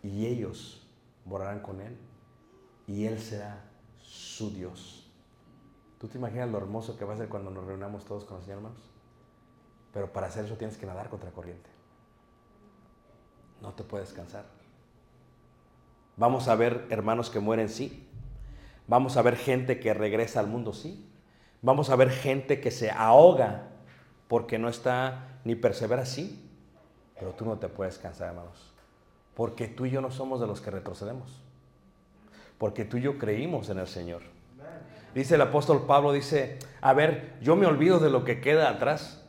[0.07, 0.87] Y ellos
[1.25, 1.97] morarán con Él.
[2.87, 3.65] Y Él será
[4.01, 5.11] su Dios.
[5.99, 8.45] ¿Tú te imaginas lo hermoso que va a ser cuando nos reunamos todos con los
[8.45, 8.83] Señor, hermanos?
[9.93, 11.69] Pero para hacer eso tienes que nadar contra corriente.
[13.61, 14.45] No te puedes cansar.
[16.17, 18.09] Vamos a ver hermanos que mueren, sí.
[18.87, 21.11] Vamos a ver gente que regresa al mundo, sí.
[21.63, 23.71] Vamos a ver gente que se ahoga
[24.29, 26.49] porque no está ni persevera, sí.
[27.19, 28.76] Pero tú no te puedes cansar, hermanos.
[29.37, 31.43] Porque tú y yo no somos de los que retrocedemos.
[32.57, 34.23] Porque tú y yo creímos en el Señor.
[35.15, 39.23] Dice el apóstol Pablo, dice, a ver, yo me olvido de lo que queda atrás.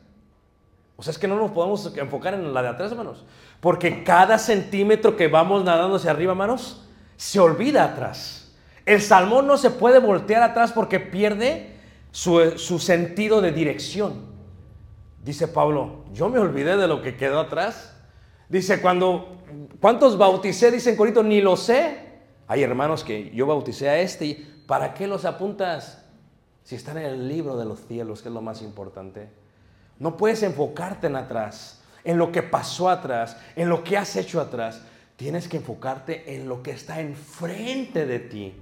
[0.96, 3.26] O sea, es que no nos podemos enfocar en la de atrás, hermanos.
[3.60, 6.88] Porque cada centímetro que vamos nadando hacia arriba, hermanos,
[7.18, 8.56] se olvida atrás.
[8.86, 11.76] El salmón no se puede voltear atrás porque pierde
[12.12, 14.26] su, su sentido de dirección.
[15.24, 17.97] Dice Pablo, yo me olvidé de lo que quedó atrás.
[18.50, 19.42] Dice, cuando,
[19.82, 20.72] ¿cuántos bauticé?
[20.72, 22.08] Dice en Corito, ni lo sé.
[22.48, 26.06] Hay hermanos que yo bauticé a este y ¿para qué los apuntas?
[26.64, 29.30] Si están en el libro de los cielos, que es lo más importante.
[30.00, 34.40] No puedes enfocarte en atrás, en lo que pasó atrás, en lo que has hecho
[34.40, 34.82] atrás.
[35.18, 38.54] Tienes que enfocarte en lo que está enfrente de ti.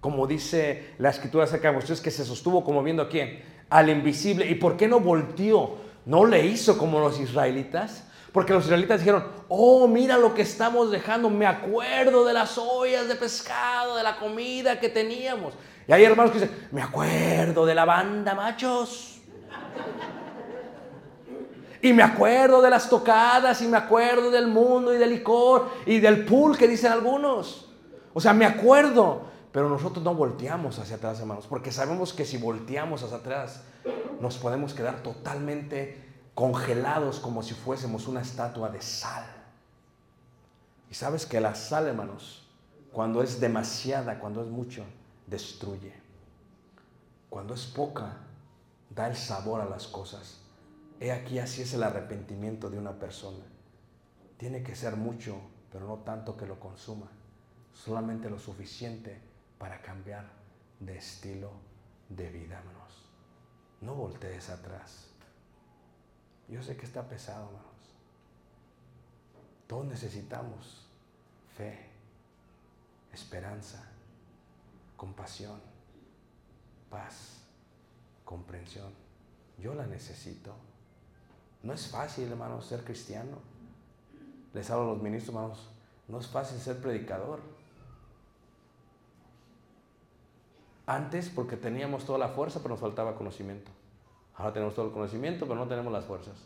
[0.00, 3.42] Como dice la escritura acerca de Moisés, que se sostuvo como viendo a quién?
[3.68, 4.48] Al invisible.
[4.48, 5.76] ¿Y por qué no volteó?
[6.06, 8.04] ¿No le hizo como los israelitas?
[8.38, 13.08] Porque los israelitas dijeron, oh, mira lo que estamos dejando, me acuerdo de las ollas
[13.08, 15.54] de pescado, de la comida que teníamos.
[15.88, 19.20] Y hay hermanos que dicen, me acuerdo de la banda, machos.
[21.82, 25.98] Y me acuerdo de las tocadas, y me acuerdo del mundo y del licor y
[25.98, 27.72] del pool que dicen algunos.
[28.14, 32.36] O sea, me acuerdo, pero nosotros no volteamos hacia atrás, hermanos, porque sabemos que si
[32.36, 33.64] volteamos hacia atrás,
[34.20, 36.07] nos podemos quedar totalmente
[36.38, 39.24] congelados como si fuésemos una estatua de sal.
[40.88, 42.48] Y sabes que la sal, hermanos,
[42.92, 44.84] cuando es demasiada, cuando es mucho,
[45.26, 45.92] destruye.
[47.28, 48.18] Cuando es poca,
[48.88, 50.42] da el sabor a las cosas.
[51.00, 53.44] He aquí así es el arrepentimiento de una persona.
[54.36, 55.40] Tiene que ser mucho,
[55.72, 57.08] pero no tanto que lo consuma.
[57.74, 59.20] Solamente lo suficiente
[59.58, 60.24] para cambiar
[60.78, 61.50] de estilo
[62.08, 63.08] de vida, hermanos.
[63.80, 65.07] No voltees atrás.
[66.48, 67.68] Yo sé que está pesado, hermanos.
[69.66, 70.86] Todos necesitamos
[71.56, 71.78] fe,
[73.12, 73.84] esperanza,
[74.96, 75.60] compasión,
[76.90, 77.42] paz,
[78.24, 78.92] comprensión.
[79.58, 80.54] Yo la necesito.
[81.62, 83.38] No es fácil, hermanos, ser cristiano.
[84.54, 85.68] Les hablo a los ministros, hermanos.
[86.06, 87.40] No es fácil ser predicador.
[90.86, 93.70] Antes porque teníamos toda la fuerza, pero nos faltaba conocimiento.
[94.38, 96.36] Ahora tenemos todo el conocimiento, pero no tenemos las fuerzas.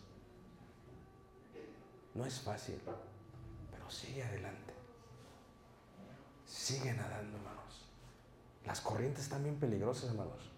[2.14, 2.80] No es fácil,
[3.70, 4.72] pero sigue adelante.
[6.46, 7.86] Sigue nadando, hermanos.
[8.64, 10.50] Las corrientes están bien peligrosas, hermanos.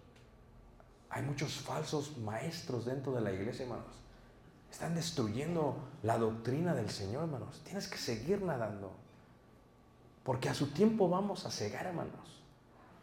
[1.09, 3.95] Hay muchos falsos maestros dentro de la iglesia, hermanos.
[4.71, 7.61] Están destruyendo la doctrina del Señor, hermanos.
[7.65, 8.91] Tienes que seguir nadando.
[10.23, 12.43] Porque a su tiempo vamos a cegar, hermanos.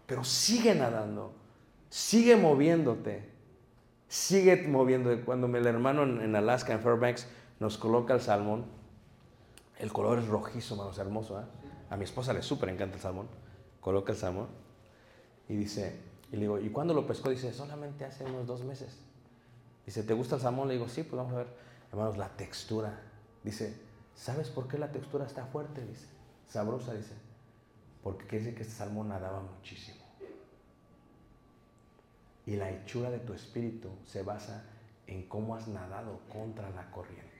[0.07, 1.33] Pero sigue nadando.
[1.91, 3.32] Sigue moviéndote.
[4.13, 5.11] Sigue moviendo.
[5.25, 7.27] Cuando el hermano en Alaska, en Fairbanks,
[7.61, 8.67] nos coloca el salmón,
[9.79, 11.41] el color es rojizo, hermanos, hermoso.
[11.41, 11.45] ¿eh?
[11.89, 13.27] A mi esposa le súper encanta el salmón.
[13.81, 14.49] Coloca el salmón
[15.49, 15.99] y dice,
[16.31, 17.31] y le digo, ¿y cuándo lo pescó?
[17.31, 18.99] Dice, solamente hace unos dos meses.
[19.87, 20.69] Dice, ¿te gusta el salmón?
[20.69, 21.47] Le digo, sí, pues vamos a ver.
[21.91, 23.01] Hermanos, la textura.
[23.43, 23.81] Dice,
[24.15, 25.87] ¿sabes por qué la textura está fuerte?
[25.87, 26.05] Dice,
[26.49, 27.15] sabrosa, dice.
[28.03, 30.02] Porque quiere decir que este salmón nadaba muchísimo.
[32.47, 34.64] Y la hechura de tu espíritu se basa
[35.07, 37.30] en cómo has nadado contra la corriente.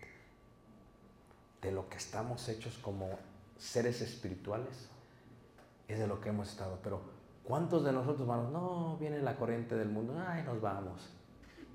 [1.61, 3.09] De lo que estamos hechos como
[3.57, 4.89] seres espirituales
[5.89, 6.79] es de lo que hemos estado.
[6.83, 7.01] Pero
[7.45, 8.53] ¿cuántos de nosotros vamos?
[8.53, 11.11] No, viene la corriente del mundo, ay, nos vamos.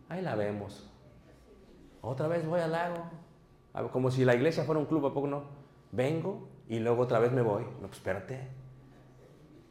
[0.10, 0.90] Ahí la vemos.
[2.02, 3.10] Otra vez voy al lago.
[3.92, 5.44] Como si la iglesia fuera un club, ¿a poco no?
[5.92, 7.64] Vengo y luego otra vez me voy.
[7.64, 8.48] No, pues espérate.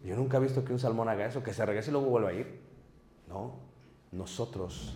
[0.05, 2.29] Yo nunca he visto que un salmón haga eso, que se regrese y luego vuelva
[2.31, 2.66] a ir.
[3.29, 3.55] No,
[4.13, 4.95] nosotros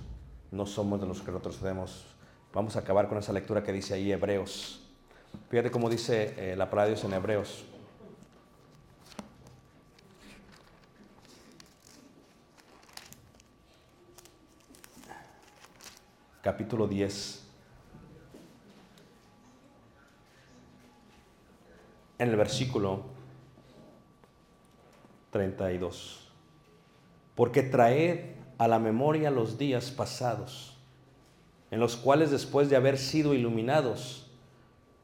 [0.51, 2.07] no somos de los que retrocedemos.
[2.53, 4.83] Vamos a acabar con esa lectura que dice ahí Hebreos.
[5.49, 7.65] Fíjate cómo dice eh, la palabra en Hebreos.
[16.43, 17.41] Capítulo 10.
[22.21, 23.01] en el versículo
[25.31, 26.20] 32.
[27.41, 30.77] Porque traed a la memoria los días pasados,
[31.71, 34.27] en los cuales después de haber sido iluminados,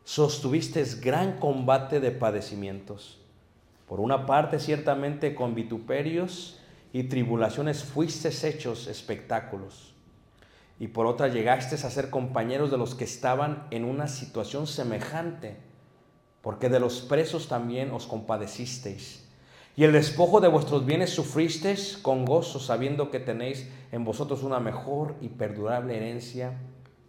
[0.04, 3.18] sostuvisteis gran combate de padecimientos.
[3.88, 6.60] Por una parte, ciertamente con vituperios
[6.92, 9.94] y tribulaciones fuisteis hechos espectáculos.
[10.78, 15.56] Y por otra llegasteis a ser compañeros de los que estaban en una situación semejante,
[16.42, 19.25] porque de los presos también os compadecisteis.
[19.76, 24.58] Y el despojo de vuestros bienes sufristeis con gozo, sabiendo que tenéis en vosotros una
[24.58, 26.54] mejor y perdurable herencia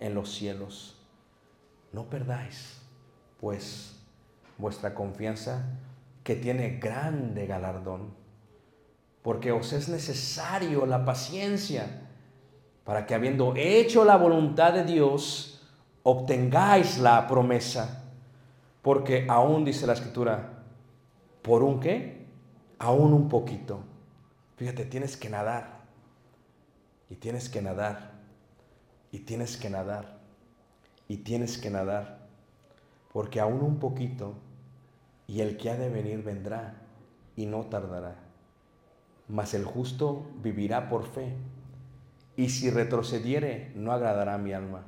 [0.01, 0.97] en los cielos.
[1.93, 2.81] No perdáis,
[3.39, 3.95] pues,
[4.57, 5.63] vuestra confianza,
[6.25, 8.13] que tiene grande galardón,
[9.21, 12.01] porque os es necesario la paciencia,
[12.83, 15.61] para que habiendo hecho la voluntad de Dios,
[16.03, 18.03] obtengáis la promesa.
[18.81, 20.63] Porque aún dice la escritura,
[21.41, 22.16] ¿por un qué?
[22.79, 23.79] Aún un poquito.
[24.57, 25.81] Fíjate, tienes que nadar.
[27.09, 28.11] Y tienes que nadar.
[29.11, 30.19] Y tienes que nadar.
[31.07, 32.27] Y tienes que nadar.
[33.13, 34.33] Porque aún un poquito.
[35.27, 36.75] Y el que ha de venir vendrá.
[37.35, 38.15] Y no tardará.
[39.27, 41.33] Mas el justo vivirá por fe.
[42.35, 44.83] Y si retrocediere, no agradará a mi alma.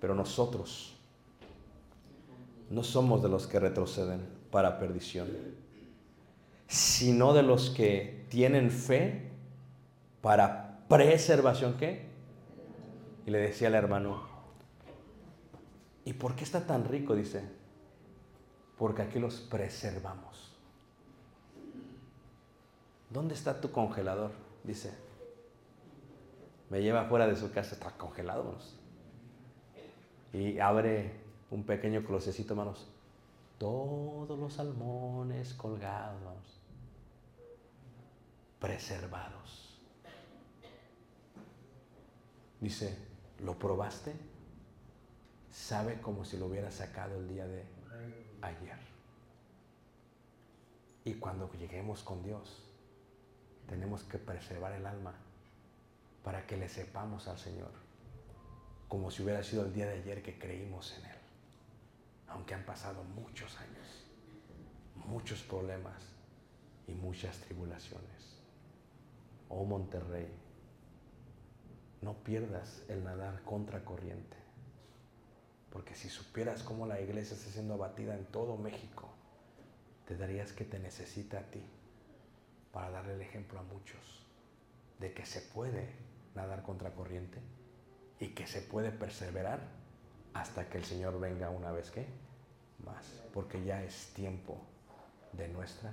[0.00, 0.96] Pero nosotros
[2.70, 5.28] no somos de los que retroceden para perdición
[6.66, 9.30] sino de los que tienen fe
[10.20, 12.06] para preservación, ¿qué?
[13.26, 14.22] Y le decía al hermano,
[16.04, 17.14] ¿y por qué está tan rico?
[17.14, 17.42] Dice,
[18.78, 20.56] porque aquí los preservamos.
[23.10, 24.32] ¿Dónde está tu congelador?
[24.64, 24.92] Dice,
[26.70, 28.58] me lleva fuera de su casa, está congelado.
[30.32, 31.12] Y abre
[31.50, 32.88] un pequeño closecito, hermanos.
[33.58, 36.55] Todos los salmones colgados,
[38.66, 39.78] preservados.
[42.60, 42.98] Dice,
[43.38, 44.12] ¿lo probaste?
[45.52, 47.64] Sabe como si lo hubiera sacado el día de
[48.42, 48.78] ayer.
[51.04, 52.64] Y cuando lleguemos con Dios,
[53.68, 55.14] tenemos que preservar el alma
[56.24, 57.70] para que le sepamos al Señor,
[58.88, 61.18] como si hubiera sido el día de ayer que creímos en Él.
[62.26, 64.04] Aunque han pasado muchos años,
[64.96, 66.02] muchos problemas
[66.88, 68.35] y muchas tribulaciones.
[69.48, 70.28] Oh Monterrey,
[72.02, 74.36] no pierdas el nadar contra corriente.
[75.70, 79.08] Porque si supieras cómo la iglesia está siendo abatida en todo México,
[80.06, 81.62] te darías que te necesita a ti
[82.72, 84.24] para darle el ejemplo a muchos
[84.98, 85.90] de que se puede
[86.34, 87.40] nadar contra corriente
[88.20, 89.60] y que se puede perseverar
[90.32, 92.06] hasta que el Señor venga una vez que
[92.84, 94.58] más, porque ya es tiempo
[95.32, 95.92] de nuestra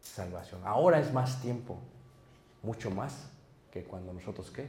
[0.00, 0.62] salvación.
[0.64, 1.78] Ahora es más tiempo
[2.62, 3.30] mucho más
[3.70, 4.68] que cuando nosotros qué?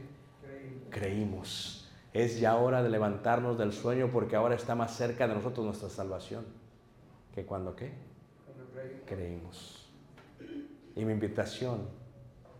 [0.90, 1.88] Creímos.
[2.12, 5.88] Es ya hora de levantarnos del sueño porque ahora está más cerca de nosotros nuestra
[5.88, 6.44] salvación
[7.34, 7.92] que cuando qué?
[9.06, 9.88] Creímos.
[10.94, 11.88] Y mi invitación,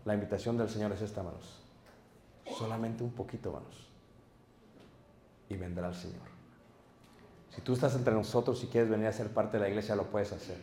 [0.03, 1.61] la invitación del Señor es esta, manos.
[2.57, 3.87] Solamente un poquito, manos.
[5.47, 6.35] Y vendrá el Señor.
[7.51, 10.03] Si tú estás entre nosotros y quieres venir a ser parte de la iglesia, lo
[10.07, 10.57] puedes hacer.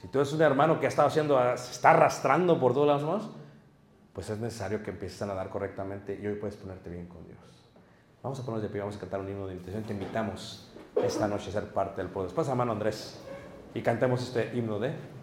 [0.00, 3.30] Si tú eres un hermano que ha estado haciendo, se está arrastrando por todos lados,
[4.12, 7.38] pues es necesario que empieces a nadar correctamente y hoy puedes ponerte bien con Dios.
[8.22, 9.84] Vamos a ponernos de pie, vamos a cantar un himno de invitación.
[9.84, 12.28] Te invitamos esta noche a ser parte del pueblo.
[12.28, 13.18] Después a mano Andrés
[13.74, 15.19] y cantemos este himno de...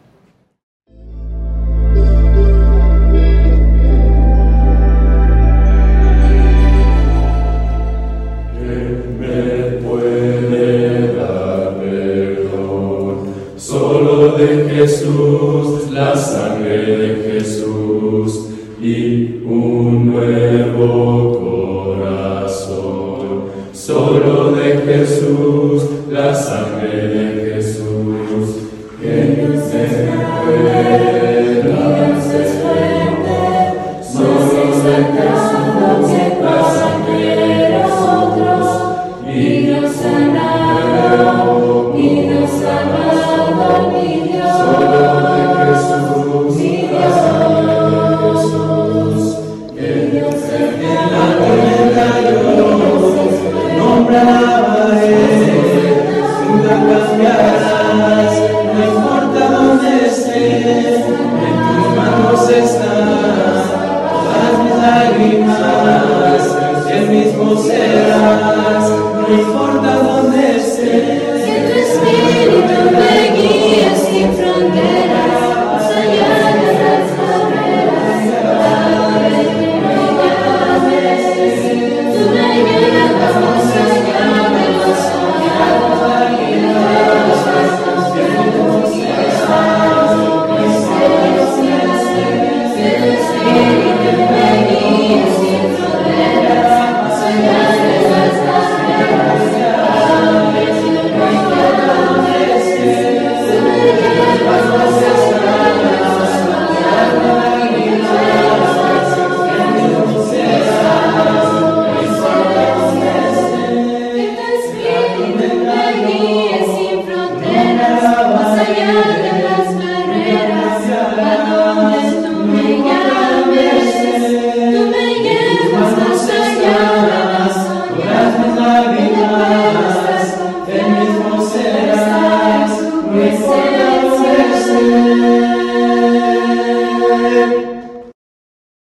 [25.28, 25.67] Jesús,